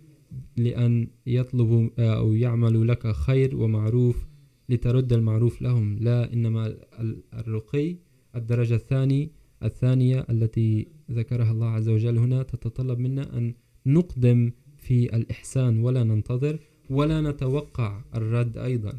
[0.57, 4.30] لأن يطلبوا أو يعملوا لك خير ومعروف
[4.71, 5.97] لترد المعروف لهم.
[5.99, 6.75] لا إنما
[7.33, 7.95] الرقي
[8.35, 9.29] الدرجة الثانية
[9.63, 13.53] الثانية التي ذكرها الله عز وجل هنا تتطلب منا أن
[13.85, 16.59] نقدم في الإحسان ولا ننتظر
[16.89, 18.93] ولا نتوقع الرد أيضا.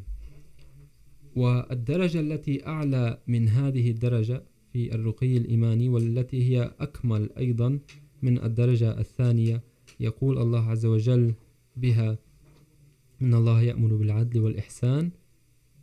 [1.36, 4.42] والدرجة التي أعلى من هذه الدرجة
[4.72, 7.78] في الرقي الإيماني والتي هي أكمل أيضا
[8.22, 9.62] من الدرجة الثانية
[10.00, 11.34] يقول الله عز وجل
[11.76, 12.18] بها
[13.22, 15.10] إن الله يأمر بالعدل والإحسان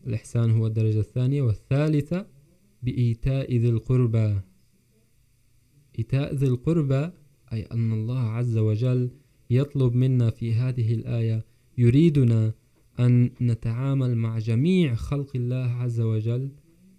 [0.07, 2.27] الإحسان هو الدرجة الثانية، والثالثة
[2.83, 4.39] بإيتاء ذي القربى.
[5.99, 7.11] إيتاء ذي القربى،
[7.53, 9.11] أي أن الله عز وجل
[9.49, 11.45] يطلب منا في هذه الآية،
[11.77, 12.53] يريدنا
[12.99, 16.51] أن نتعامل مع جميع خلق الله عز وجل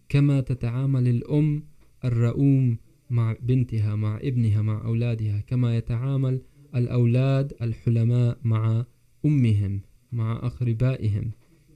[0.08, 1.64] كما تتعامل الأم
[2.04, 2.76] الرؤوم
[3.10, 6.42] مع بنتها، مع ابنها، مع أولادها، كما يتعامل
[6.74, 8.86] الأولاد الحلماء مع
[9.24, 9.80] أمهم،
[10.12, 11.30] مع أقربائهم.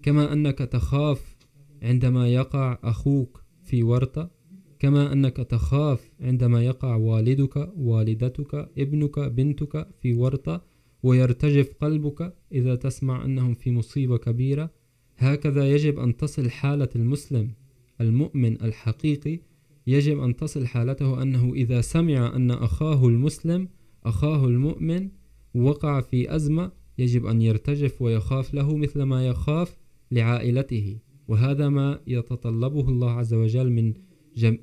[0.05, 1.37] كما أنك تخاف
[1.83, 4.31] عندما يقع أخوك في ورطة،
[4.79, 10.65] كما أنك تخاف عندما يقع والدك، والدتك، ابنك، بنتك في ورطة
[11.03, 14.71] ويرتجف قلبك إذا تسمع أنهم في مصيبة كبيرة.
[15.17, 17.55] هكذا يجب أن تصل حالة المسلم،
[18.01, 19.41] المؤمن الحقيقي،
[19.87, 23.69] يجب أن تصل حالته أنه إذا سمع أن أخاه المسلم،
[24.05, 25.11] أخاه المؤمن
[25.55, 29.84] وقع في أزمة، يجب أن يرتجف ويخاف له مثل ما يخاف
[30.17, 30.99] لعائلته.
[31.29, 33.87] وهذا ما يتطلبه الله عز وجل من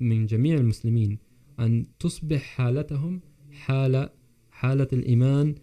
[0.02, 1.12] من جميع المسلمين،
[1.60, 3.22] أن تصبح حالتهم
[3.52, 4.10] حالة
[4.52, 5.56] حالة الإيمان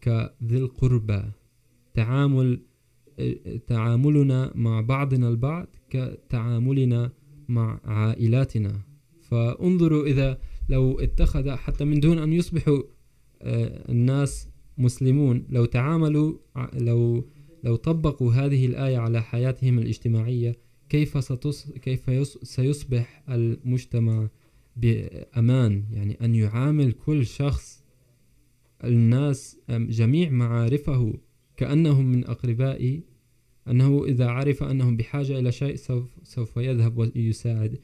[0.00, 1.22] كذي القربى.
[1.94, 2.48] تعامل
[3.66, 7.12] تعاملنا مع بعضنا البعض كتعاملنا
[7.48, 8.82] مع عائلاتنا.
[9.20, 10.38] فانظروا إذا
[10.68, 12.82] لو اتخذ حتى من دون أن يصبحوا
[13.92, 14.48] الناس
[14.78, 16.34] مسلمون، لو تعاملوا
[16.74, 17.28] لو
[17.62, 20.56] لو طبقوا هذه الآية على حياتهم الاجتماعية
[20.88, 22.38] كيف ستص كيف يص...
[22.42, 24.28] سيصبح المجتمع
[24.76, 27.84] بأمان؟ يعني أن يعامل كل شخص
[28.84, 31.14] الناس جميع معارفه
[31.56, 33.00] كأنهم من أقربائه
[33.68, 37.78] أنه إذا عرف أنهم بحاجة إلى شيء سوف, سوف يذهب ويساعد.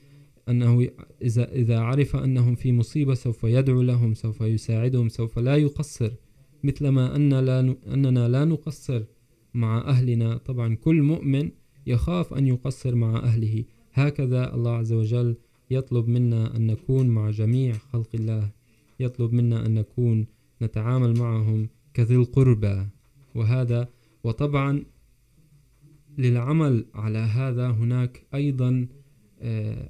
[0.48, 0.88] أنه
[1.22, 6.12] إذا, إذا عرف أنهم في مصيبة سوف يدعو لهم سوف يساعدهم سوف لا يقصر.
[6.64, 9.04] مثل ما لا أننا لا نقصر.
[9.58, 10.36] مع أهلنا.
[10.36, 11.50] طبعا كل مؤمن
[11.86, 13.64] يخاف أن يقصر مع أهله.
[13.92, 15.36] هكذا الله عز وجل
[15.70, 18.50] يطلب منا أن نكون مع جميع خلق الله.
[19.00, 20.26] يطلب منا أن نكون،
[20.62, 22.86] نتعامل معهم كذي القربى.
[23.34, 23.88] وهذا،
[24.24, 24.84] وطبعا
[26.18, 28.88] للعمل على هذا هناك أيضا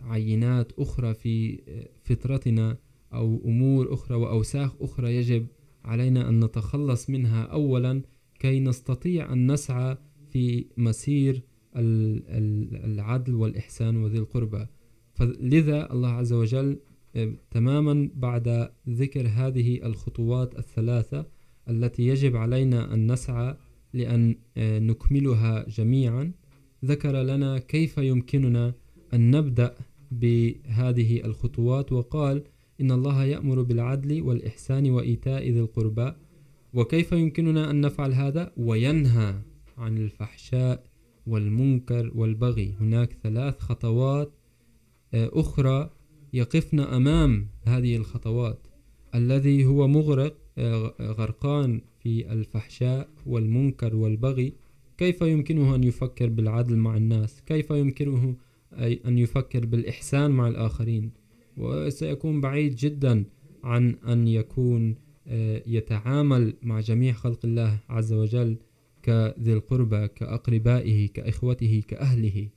[0.04, 1.58] عينات أخرى في
[2.04, 2.76] فطرتنا
[3.12, 5.46] أو أمور أخرى وأوساخ أخرى يجب
[5.84, 8.02] علينا أن نتخلص منها أولا
[8.38, 9.96] كي نستطيع أن نسعى
[10.30, 11.42] في مسير
[11.76, 14.66] العدل والإحسان وذي القربى.
[15.14, 16.78] فلذا الله عز وجل
[17.50, 21.26] تماما بعد ذكر هذه الخطوات الثلاثة
[21.68, 23.56] التي يجب علينا أن نسعى
[23.92, 26.32] لأن نكملها جميعا،
[26.84, 28.74] ذكر لنا كيف يمكننا
[29.14, 29.74] أن نبدأ
[30.10, 32.42] بهذه الخطوات وقال
[32.80, 36.12] إن الله يأمر بالعدل والإحسان وإيتاء ذي القربى.
[36.74, 39.34] وكيف يمكننا أن نفعل هذا؟ وينهى
[39.78, 40.84] عن الفحشاء
[41.26, 42.74] والمنكر والبغي.
[42.80, 44.32] هناك ثلاث خطوات
[45.14, 45.90] أخرى
[46.32, 48.66] يقفن أمام هذه الخطوات.
[49.14, 50.36] الذي هو مغرق
[51.00, 54.52] غرقان في الفحشاء والمنكر والبغي.
[54.98, 58.36] كيف يمكنه أن يفكر بالعدل مع الناس؟ كيف يمكنه
[59.06, 61.10] أن يفكر بالإحسان مع الآخرين؟
[61.56, 63.24] وسيكون بعيد جدا
[63.64, 64.96] عن أن يكون
[65.66, 68.56] يتعامل مع جميع خلق الله عز وجل
[69.02, 72.48] كذي القربى، كأقربائه، كإخوته، كأهله.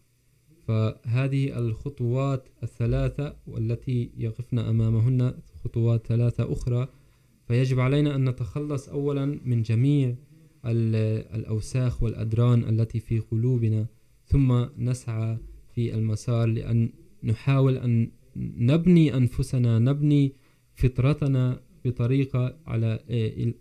[0.67, 6.87] فهذه الخطوات الثلاثة والتي يقفن أمامهن خطوات ثلاثة أخرى.
[7.47, 10.15] فيجب علينا أن نتخلص أولا من جميع
[10.65, 13.85] الأوساخ والأدران التي في قلوبنا،
[14.25, 15.37] ثم نسعى
[15.75, 16.89] في المسار لأن
[17.23, 20.33] نحاول أن نبني أنفسنا، نبني
[20.75, 22.99] فطرتنا بطريقة على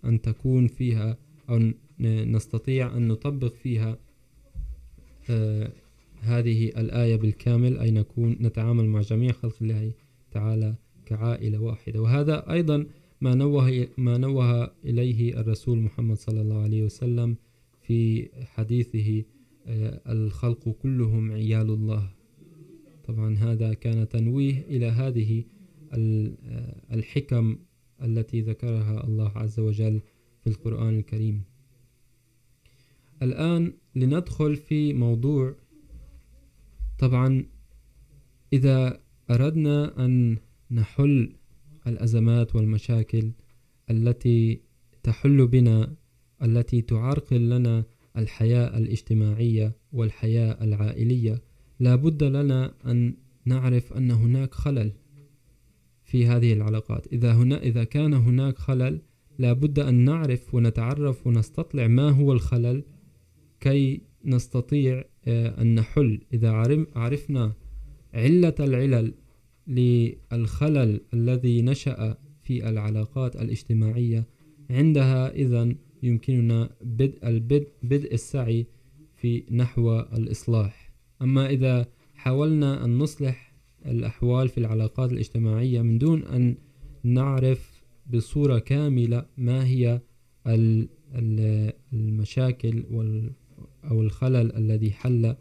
[0.05, 1.19] أن تكون فيها
[1.51, 3.99] أو نستطيع أن نطبق فيها
[6.21, 9.93] هذه الآية بالكامل، أي نكون نتعامل مع جميع خلق الله
[10.31, 10.75] تعالى
[11.07, 12.03] كعائلة واحدة.
[12.03, 12.87] وهذا أيضا
[13.21, 17.37] ما نوه ما نوه إليه الرسول محمد صلى الله عليه وسلم
[17.83, 19.25] في حديثه
[20.09, 22.11] الخلق كلهم عيال الله.
[23.05, 25.45] طبعا هذا كان تنويه إلى هذه
[26.93, 27.57] الحكم
[28.03, 30.01] التي ذكرها الله عز وجل
[30.41, 31.43] في القرآن الكريم.
[33.23, 35.55] الآن لندخل في موضوع،
[36.99, 37.45] طبعا
[38.53, 40.39] إذا أردنا أن
[40.71, 41.33] نحل
[41.87, 43.31] الأزمات والمشاكل
[43.91, 44.61] التي
[45.03, 45.95] تحل بنا،
[46.43, 47.85] التي تعرقل لنا
[48.17, 51.43] الحياة الاجتماعية والحياة العائلية
[51.81, 54.93] لا بد لنا أن نعرف أن هناك خلل.
[56.11, 57.07] في هذه العلاقات.
[57.13, 59.03] إذا, هنا إذا كان هناك خلل
[59.39, 62.85] لا بد أن نعرف ونتعرف ونستطلع ما هو الخلل
[63.61, 66.21] كي نستطيع أن نحل.
[66.33, 66.51] إذا
[66.95, 67.53] عرفنا
[68.15, 69.15] علة العلل
[69.67, 74.27] للخلل الذي نشأ في العلاقات الاجتماعية
[74.71, 78.67] عندها إذن يمكننا بدء البدء بدء السعي
[79.17, 80.93] في نحو الإصلاح.
[81.23, 83.50] أما إذا حاولنا أن نصلح
[83.87, 86.57] الأحوال في العلاقات الاجتماعية من دون أن
[87.03, 90.01] نعرف بصورة كاملة ما هي
[91.93, 93.33] المشاكل وال،
[93.85, 95.37] أو الخلل الذي حل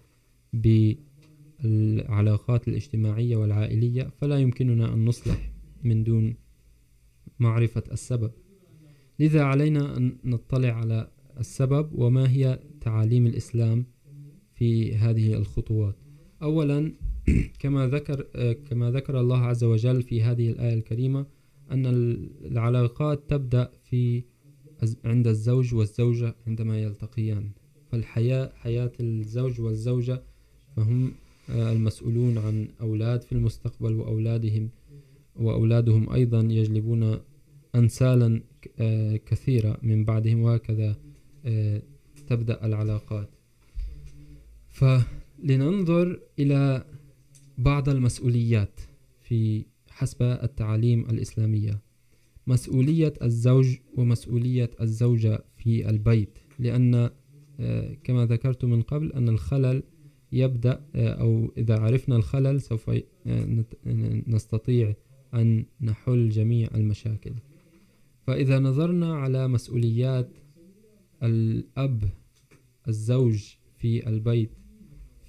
[1.64, 5.52] بالعلاقات الاجتماعية والعائلية، فلا يمكننا أن نصلح
[5.84, 6.36] من دون
[7.40, 8.32] معرفة السبب.
[9.20, 13.86] لذا علينا أن نطلع على السبب وما هي تعاليم الإسلام
[14.54, 15.96] في هذه الخطوات.
[16.42, 16.94] أولا
[17.60, 18.22] كما ذكر
[18.54, 21.26] كما ذكر الله عز وجل في هذه الآية الكريمة
[21.72, 21.86] أن
[22.46, 24.24] العلاقات تبدأ في
[25.06, 27.50] عند الزوج والزوجة عندما يلتقيان.
[27.92, 30.22] فالحياة، حياة الزوج والزوجة
[30.76, 31.12] فهم
[31.50, 34.70] المسؤولون عن أولاد في المستقبل وأولادهم
[35.36, 37.18] وأولادهم أيضا يجلبون
[37.76, 38.42] أنسالا
[39.26, 40.96] كثيرة من بعدهم وهكذا
[42.28, 43.30] تبدأ العلاقات.
[44.70, 46.86] فلننظر إلى
[47.60, 48.80] بعض المسؤوليات
[49.22, 51.82] في حسب التعاليم الإسلامية
[52.48, 57.10] مسؤولية الزوج ومسؤولية الزوجة في البيت لأن
[58.04, 59.84] كما ذكرت من قبل أن الخلل
[60.32, 62.92] يبدأ أو إذا عرفنا الخلل سوف
[64.28, 64.94] نستطيع
[65.34, 67.34] أن نحل جميع المشاكل
[68.28, 70.30] فإذا نظرنا على مسؤوليات
[71.24, 72.04] الأب،
[72.88, 74.52] الزوج في البيت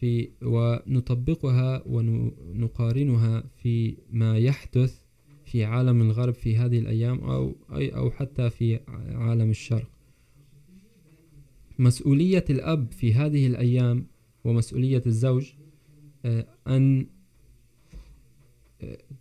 [0.01, 5.03] في، ونطبقها ونقارنها في ما يحدث
[5.44, 8.80] في عالم الغرب في هذه الأيام أو، أي، أو حتى في
[9.14, 9.90] عالم الشرق.
[11.78, 14.07] مسؤولية الأب في هذه الأيام
[14.44, 15.53] ومسؤولية الزوج
[16.66, 17.07] أن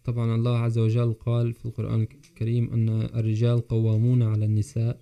[0.04, 5.02] طبعا الله عز وجل قال في القرآن الكريم أن الرجال قوامون على النساء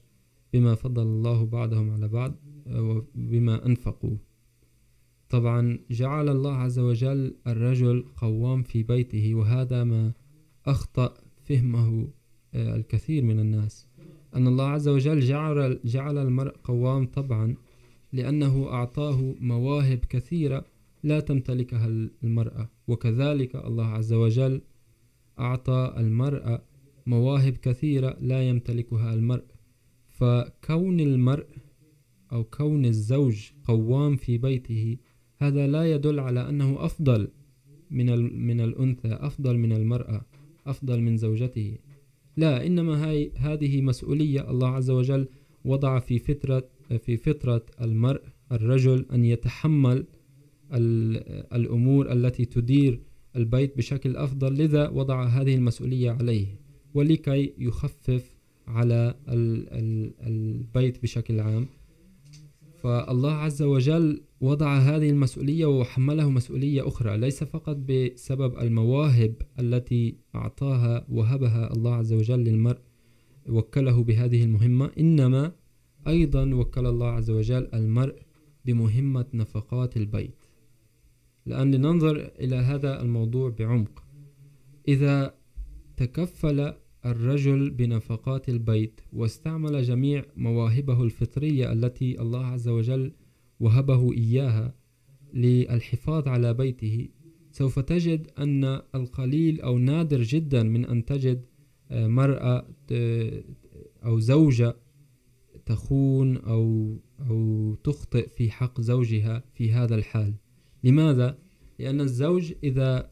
[0.53, 2.35] بما فضل الله بعضهم على بعض
[2.67, 4.17] وبما أنفقوا.
[5.29, 10.13] طبعا جعل الله عز وجل الرجل قوام في بيته وهذا ما
[10.65, 11.13] أخطأ
[11.43, 12.07] فهمه
[12.55, 13.87] الكثير من الناس.
[14.35, 17.55] أن الله عز وجل جعل, جعل المرء قوام طبعا
[18.13, 20.65] لأنه أعطاه مواهب كثيرة
[21.03, 21.87] لا تمتلكها
[22.23, 22.69] المرأة.
[22.87, 24.61] وكذلك الله عز وجل
[25.39, 26.61] أعطى المرأة
[27.05, 29.45] مواهب كثيرة لا يمتلكها المرء.
[30.07, 31.47] فكون المرء
[32.31, 34.97] أو كون الزوج قوام في بيته
[35.37, 37.27] هذا لا يدل على أنه أفضل
[37.91, 38.07] من
[38.47, 40.21] من الأنثى، أفضل من المرأة،
[40.67, 41.77] أفضل من زوجته.
[42.37, 44.51] لا، إنما هاي هذه مسؤولية.
[44.51, 45.27] الله عز وجل
[45.65, 46.63] وضع في فطرة
[46.99, 48.21] في فطرة المرء،
[48.51, 50.05] الرجل، أن يتحمل
[51.53, 52.99] الأمور التي تدير
[53.35, 54.53] البيت بشكل أفضل.
[54.53, 56.47] لذا وضع هذه المسؤولية عليه.
[56.93, 58.35] ولكي يخفف
[58.67, 59.15] على
[60.27, 61.67] البيت بشكل عام.
[62.83, 67.17] فالله عز وجل وضع هذه المسؤولية وحمله مسؤولية أخرى.
[67.17, 72.79] ليس فقط بسبب المواهب التي أعطاها وهبها الله عز وجل للمرء،
[73.49, 75.51] وكله بهذه المهمة، إنما
[76.07, 78.15] أيضا وكل الله عز وجل المرء
[78.65, 80.43] بمهمة نفقات البيت.
[81.45, 84.03] لأن لننظر إلى هذا الموضوع بعمق.
[84.87, 85.33] إذا
[85.97, 86.73] تكفل
[87.05, 93.11] الرجل بنفقات البيت واستعمل جميع مواهبه الفطرية التي الله عز وجل
[93.59, 94.75] وهبه إياها
[95.33, 97.09] للحفاظ على بيته
[97.51, 101.45] سوف تجد أن القليل أو نادر جدا من أن تجد
[101.91, 102.67] مرأة
[104.05, 104.75] أو زوجة
[105.65, 110.33] تخون أو, أو تخطئ في حق زوجها في هذا الحال
[110.83, 111.37] لماذا؟
[111.79, 113.11] لأن الزوج إذا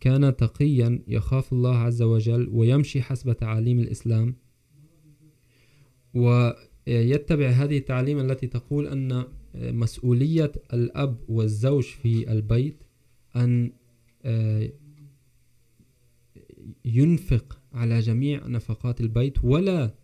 [0.00, 4.36] كان تقيا يخاف الله عز وجل ويمشي حسب تعاليم الإسلام
[6.86, 9.24] ويتبع هذه التعليم التي تقول أن
[9.54, 12.82] مسؤولية الأب والزوج في البيت
[13.36, 13.72] أن
[16.84, 19.94] ينفق على جميع نفقات البيت ولا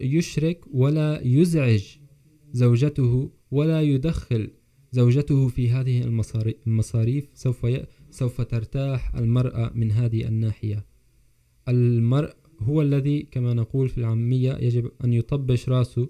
[0.00, 1.84] يشرك ولا يزعج
[2.52, 4.50] زوجته ولا يدخل
[4.92, 6.02] زوجته في هذه
[6.66, 7.66] المصاريف، سوف
[8.10, 10.84] سوف ترتاح المرأة من هذه الناحية.
[11.68, 16.08] المرء هو الذي كما نقول في العامية يجب أن يطبش راسه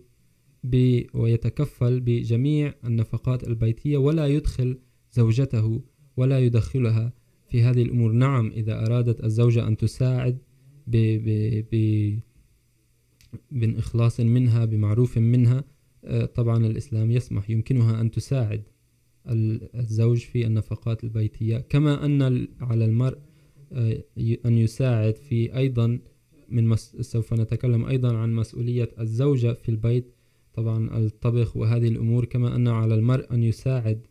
[1.15, 4.79] ويتكفل بجميع النفقات البيتية ولا يدخل
[5.13, 5.83] زوجته
[6.17, 7.13] ولا يدخلها
[7.49, 8.13] في هذه الأمور.
[8.13, 10.39] نعم، إذا أرادت الزوجة أن تساعد
[10.87, 12.19] ب ب ب
[13.51, 15.65] بإخلاص منها، بمعروف منها
[16.35, 18.63] طبعا الإسلام يسمح، يمكنها أن تساعد
[19.27, 21.59] الزوج في النفقات البيتية.
[21.59, 23.19] كما أن على المرء
[24.47, 25.99] أن يساعد في أيضا
[26.53, 26.97] من مس...
[27.01, 30.15] سوف نتكلم أيضا عن مسؤولية الزوجة في البيت،
[30.55, 34.07] طبعا الطبخ وهذه الأمور، كما أن على المرء أن يساعد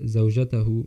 [0.00, 0.86] زوجته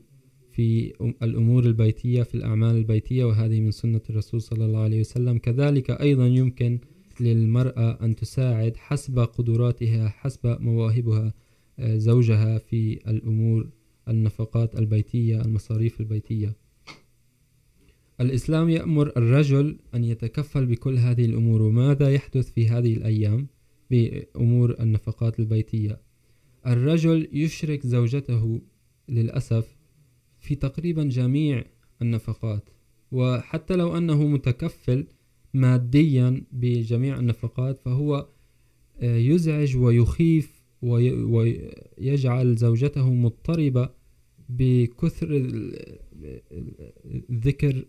[0.52, 0.94] في
[1.24, 5.38] الأمور البيتية، في الأعمال البيتية، وهذه من سنة الرسول صلى الله عليه وسلم.
[5.38, 6.80] كذلك أيضا يمكن
[7.20, 11.34] للمرأة أن تساعد حسب قدراتها، حسب مواهبها
[11.80, 13.70] زوجها في الأمور،
[14.08, 16.56] النفقات البيتية، المصاريف البيتية.
[18.24, 23.48] الإسلام يأمر الرجل أن يتكفل بكل هذه الأمور، وماذا يحدث في هذه الأيام
[23.92, 26.00] بأمور النفقات البيتية؟
[26.68, 28.62] الرجل يشرك زوجته
[29.10, 29.76] للأسف
[30.40, 31.64] في تقريبا جميع
[32.02, 32.70] النفقات،
[33.12, 35.08] وحتى لو أنه متكفل
[35.54, 38.28] ماديا بجميع النفقات، فهو
[39.02, 43.90] يزعج ويخيف ويجعل زوجته مضطربة
[44.58, 45.48] بكثر
[47.32, 47.86] ذكر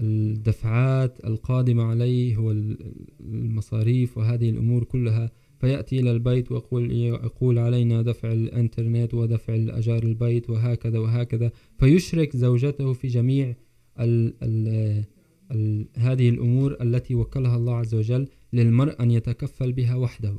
[0.00, 5.30] الدفعات القادمة عليه والمصاريف وهذه الأمور كلها.
[5.60, 11.50] فيأتي إلى البيت ويقول يقول علينا دفع الانترنت ودفع الأجار البيت وهكذا وهكذا.
[11.78, 13.54] فيشرك زوجته في جميع
[14.00, 15.04] ال ال
[15.52, 20.38] ال هذه الأمور التي وكلها الله عز وجل للمرء أن يتكفل بها وحده.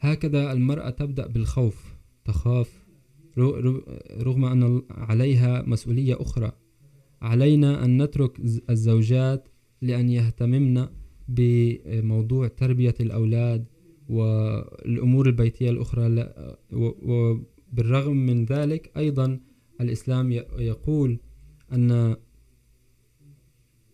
[0.00, 1.94] هكذا المرأة تبدأ بالخوف،
[2.24, 2.79] تخاف
[3.38, 6.52] رغم أن عليها مسؤولية أخرى.
[7.22, 9.48] علينا أن نترك الزوجات
[9.82, 10.86] لأن يهتممن
[11.28, 13.64] بموضوع تربية الأولاد
[14.08, 16.32] والأمور البيتية الأخرى.
[16.72, 19.40] وبالرغم من ذلك أيضا
[19.80, 21.18] الإسلام يقول
[21.72, 22.16] أن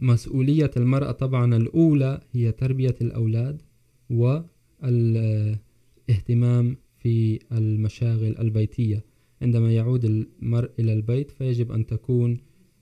[0.01, 3.63] مسؤولية المرأة طبعا الأولى هي تربية الأولاد
[4.11, 5.57] والاهتمام
[6.99, 9.05] في المشاغل البيتية.
[9.43, 12.39] عندما يعود المرء إلى البيت فيجب أن تكون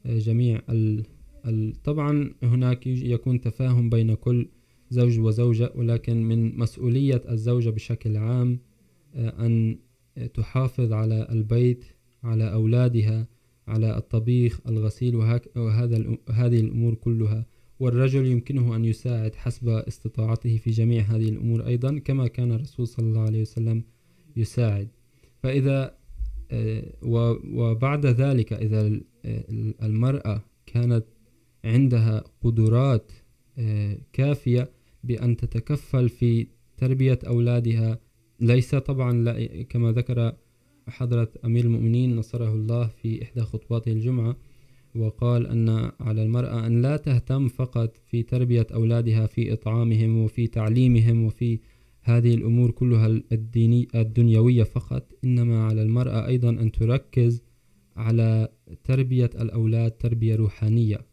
[0.07, 1.05] جميع ال...
[1.47, 1.83] ال...
[1.83, 4.49] طبعا هناك يكون تفاهم بين كل
[4.91, 8.59] زوج وزوجة، ولكن من مسؤولية الزوجة بشكل عام
[9.17, 9.79] أن
[10.35, 11.85] تحافظ على البيت،
[12.23, 13.29] على أولادها،
[13.69, 15.57] على الطبيخ الغسيل وهك...
[15.57, 16.19] وهذا ال...
[16.31, 17.47] هذه الأمور كلها.
[17.81, 23.07] والرجل يمكنه أن يساعد حسب استطاعته في جميع هذه الأمور أيضا، كما كان الرسول صلى
[23.07, 23.83] الله عليه وسلم
[24.37, 24.89] يساعد.
[25.43, 25.95] فإذا
[27.03, 29.01] وبعد ذلك إذا
[29.83, 31.05] المرأة كانت
[31.65, 33.13] عندها قدرات
[34.13, 34.71] كافية
[35.05, 36.47] بأن تتكفل في
[36.77, 37.99] تربية أولادها،
[38.41, 39.33] ليس طبعا
[39.63, 40.33] كما ذكر
[40.89, 44.37] حضرة أمير المؤمنين نصره الله في إحدى خطباته الجمعة،
[44.95, 51.25] وقال أن على المرأة أن لا تهتم فقط في تربية أولادها، في إطعامهم، وفي تعليمهم،
[51.25, 51.59] وفي
[52.05, 55.13] هذه الأمور كلها الديني الدنيوية فقط.
[55.25, 57.43] إنما على المرأة أيضا أن تركز
[57.97, 58.49] على
[58.85, 61.07] تربية الأولاد تربية روحانية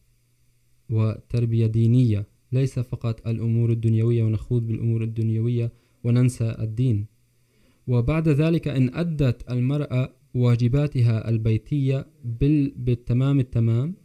[0.90, 5.72] وتربية دينية، ليس فقط الأمور الدنيوية، ونخوض بالأمور الدنيوية
[6.04, 7.06] وننسى الدين.
[7.88, 12.08] وبعد ذلك إن أدت المرأة واجباتها البيتية
[12.76, 13.96] بالتمام التمام،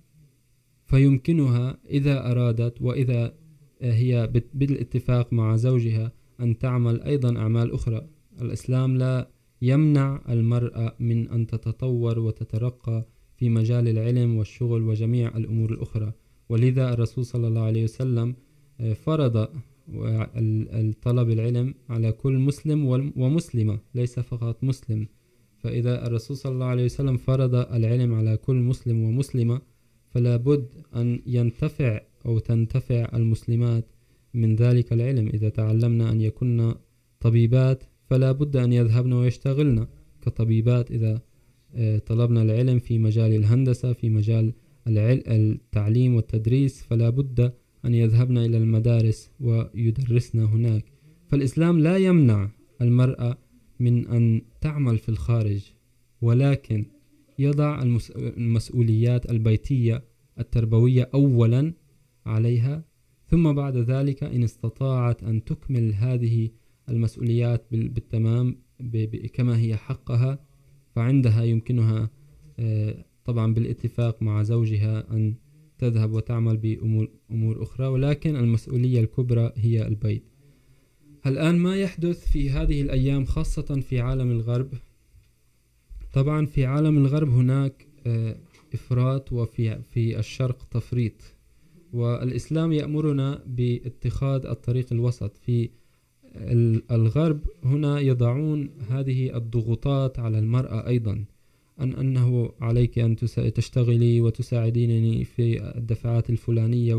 [0.84, 3.34] فيمكنها إذا أرادت، وإذا
[3.82, 8.06] هي بالاتفاق مع زوجها أن تعمل أيضا أعمال أخرى.
[8.40, 9.28] الإسلام لا
[9.62, 13.04] يمنع المرأة من أن تتطور وتترقى
[13.36, 16.12] في مجال العلم والشغل وجميع الأمور الأخرى.
[16.48, 18.34] ولذا الرسول صلى الله عليه وسلم
[18.94, 19.48] فرض
[19.90, 25.06] الطلب العلم على كل مسلم ومسلمة، ليس فقط مسلم.
[25.58, 29.60] فإذا الرسول صلى الله عليه وسلم فرض العلم على كل مسلم ومسلمة،
[30.10, 33.84] فلا بد أن ينتفع أو تنتفع المسلمات
[34.36, 36.74] من ذلك العلم إذا تعلمنا أن يكون
[37.20, 39.86] طبيبات، فلا بد أن يذهبن ويشتغلن.
[40.22, 41.22] كطبيبات إذا
[42.06, 44.52] طلبنا العلم في مجال الهندسة، في مجال
[44.88, 47.52] التعليم والتدريس، فلا بد
[47.84, 50.84] أن يذهبن إلى المدارس ويدرسن هناك.
[51.28, 53.38] فالإسلام لا يمنع المرأة
[53.80, 55.72] من أن تعمل في الخارج،
[56.22, 56.86] ولكن
[57.38, 57.82] يضع
[58.36, 60.04] المسؤوليات البيتية
[60.38, 61.72] التربوية أولا
[62.26, 62.84] عليها
[63.30, 66.50] ثم بعد ذلك إن استطاعت أن تكمل هذه
[66.88, 68.56] المسؤوليات بالتمام
[69.32, 70.38] كما هي حقها،
[70.94, 72.10] فعندها يمكنها
[73.24, 75.34] طبعا بالاتفاق مع زوجها أن
[75.78, 80.24] تذهب وتعمل بأمور أمور أخرى، ولكن المسؤولية الكبرى هي البيت.
[81.26, 84.68] الآن ما يحدث في هذه الأيام خاصة في عالم الغرب؟
[86.12, 87.86] طبعا في عالم الغرب هناك
[88.74, 91.35] إفراط وفي في الشرق تفريط.
[91.96, 95.70] والإسلام يأمرنا باتخاذ الطريق الوسط في
[96.90, 97.40] الغرب.
[97.64, 101.24] هنا يضعون هذه الضغوطات على المرأة أيضا.
[101.80, 103.16] أن أنه عليك أن
[103.54, 106.94] تشتغلي وتساعدينني في الدفعات الفلانية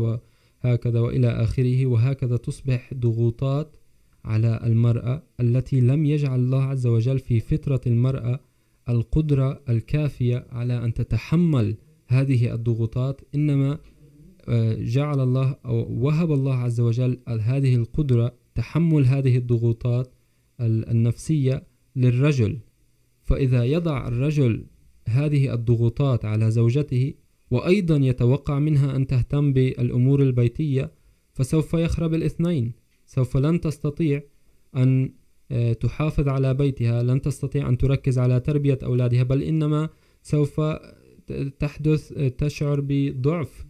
[0.64, 1.86] وهكذا وإلى آخره.
[1.86, 3.76] وهكذا تصبح ضغوطات
[4.24, 8.40] على المرأة التي لم يجعل الله عز وجل في فطرة المرأة
[8.88, 11.76] القدرة الكافية على أن تتحمل
[12.06, 13.20] هذه الضغوطات.
[13.34, 13.78] إنما
[14.78, 20.14] جعل الله أو وهب الله عز وجل هذه القدرة، تحمل هذه الضغوطات
[20.60, 22.58] النفسية للرجل.
[23.22, 24.66] فإذا يضع الرجل
[25.08, 27.14] هذه الضغوطات على زوجته،
[27.50, 30.92] وأيضا يتوقع منها أن تهتم بالأمور البيتية،
[31.32, 32.72] فسوف يخرب الاثنين.
[33.06, 34.22] سوف لن تستطيع
[34.76, 35.12] أن
[35.80, 39.88] تحافظ على بيتها، لن تستطيع أن تركز على تربية أولادها، بل إنما
[40.22, 40.60] سوف
[41.58, 43.66] تحدث تشعر بضعف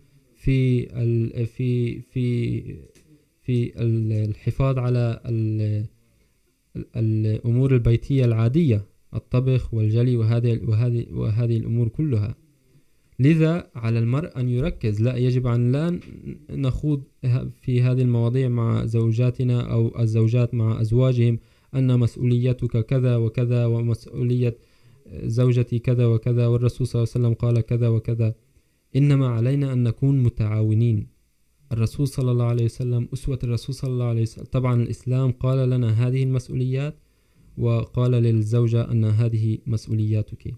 [0.49, 2.63] في في في
[3.43, 5.21] في الحفاظ على
[6.97, 8.85] الأمور البيتية العادية،
[9.15, 12.35] الطبخ والجلي وهذه وهذه وهذه الأمور كلها.
[13.21, 16.01] لذا على المرء أن يركز، لا يجب أن لا
[16.51, 17.03] نخوض
[17.63, 21.39] في هذه المواضيع مع زوجاتنا أو الزوجات مع أزواجهم،
[21.75, 24.57] أن مسؤوليتك كذا وكذا ومسؤولية
[25.25, 28.35] زوجتي كذا وكذا، والرسول صلى الله عليه وسلم قال كذا وكذا.
[28.97, 31.07] إنما علينا أن نكون متعاونين.
[31.73, 36.09] الرسول صلى الله عليه وسلم، أسوة الرسول صلى الله عليه وسلم، طبعا الإسلام قال لنا
[36.09, 36.99] هذه المسؤوليات،
[37.59, 40.55] وقال للزوجة أن هذه مسؤولياتك.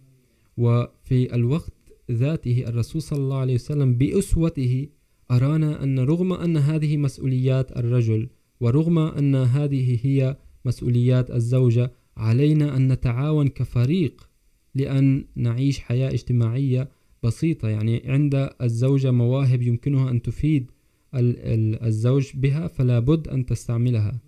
[0.56, 1.72] وفي الوقت
[2.10, 4.88] ذاته الرسول صلى الله عليه وسلم بأسوته
[5.30, 8.28] أرانا أن رغم أن هذه مسؤوليات الرجل،
[8.60, 14.30] ورغم أن هذه هي مسؤوليات الزوجة، علينا أن نتعاون كفريق
[14.74, 16.90] لأن نعيش حياة اجتماعية
[17.22, 17.68] بسيطة.
[17.68, 20.70] يعني عند الزوجة مواهب يمكنها أن تفيد
[21.14, 24.20] الزوج بها، فلا بد أن تستعملها.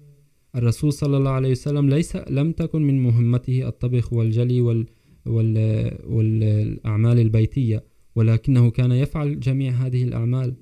[0.56, 4.86] الرسول صلى الله عليه وسلم ليس، لم تكن من مهمته الطبخ والجلي وال
[5.26, 5.56] وال،
[6.06, 7.84] والأعمال البيتية،
[8.16, 10.54] ولكنه كان يفعل جميع هذه الأعمال.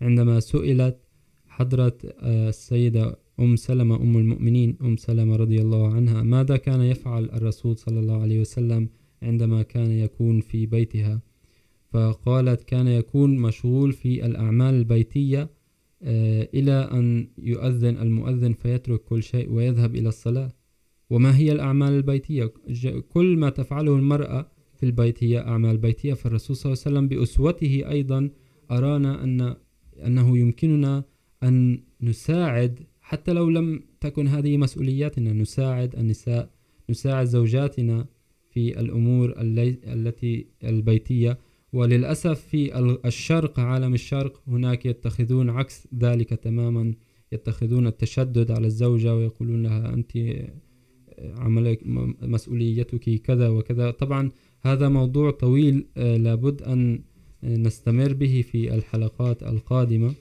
[0.00, 0.98] عندما سئلت
[1.46, 7.76] حضرة السيدة أم سلمة، أم المؤمنين، أم سلمة رضي الله عنها، ماذا كان يفعل الرسول
[7.76, 8.88] صلى الله عليه وسلم
[9.22, 11.20] عندما كان يكون في بيتها؟
[11.96, 15.50] فقالت كان يكون مشغول في الأعمال البيتية
[16.54, 20.52] إلى أن يؤذن المؤذن فيترك كل شيء ويذهب إلى الصلاة.
[21.10, 22.52] وما هي الأعمال البيتية؟
[23.08, 27.90] كل ما تفعله المرأة في البيت هي أعمال بيتية فالرسول صلى الله عليه وسلم بأسوته
[27.90, 28.30] أيضا
[28.70, 29.54] أرانا أن،
[30.06, 31.04] أنه يمكننا
[31.42, 36.50] أن نساعد، حتى لو لم تكن هذه مسؤولياتنا، نساعد النساء،
[36.90, 38.06] نساعد زوجاتنا
[38.50, 41.38] في الأمور التي البيتية
[41.72, 46.94] وللأسف في الشرق، عالم الشرق، هناك يتخذون عكس ذلك تماما،
[47.32, 50.12] يتخذون التشدد على الزوجة ويقولون لها أنت
[51.18, 51.80] عملك
[52.22, 53.90] مسؤوليتك كذا وكذا.
[53.90, 54.30] طبعا
[54.62, 57.02] هذا موضوع طويل لابد أن
[57.44, 60.14] نستمر به في الحلقات القادمة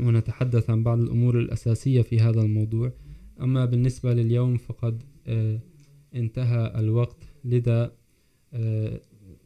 [0.00, 2.92] ونتحدث عن بعض الأمور الأساسية في هذا الموضوع.
[3.40, 5.02] أما بالنسبة لليوم، فقد
[6.14, 7.24] انتهى الوقت.
[7.44, 7.92] لذا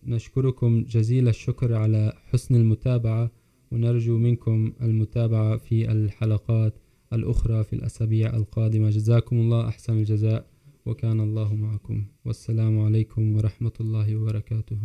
[0.06, 3.30] نشكركم جزيل الشكر على حسن المتابعة،
[3.72, 6.74] ونرجو منكم المتابعة في الحلقات
[7.12, 8.90] الأخرى في الأسابيع القادمة.
[8.90, 10.46] جزاكم الله أحسن الجزاء،
[10.86, 12.04] وكان الله معكم.
[12.24, 14.78] والسلام عليكم ورحمة الله وبركاته.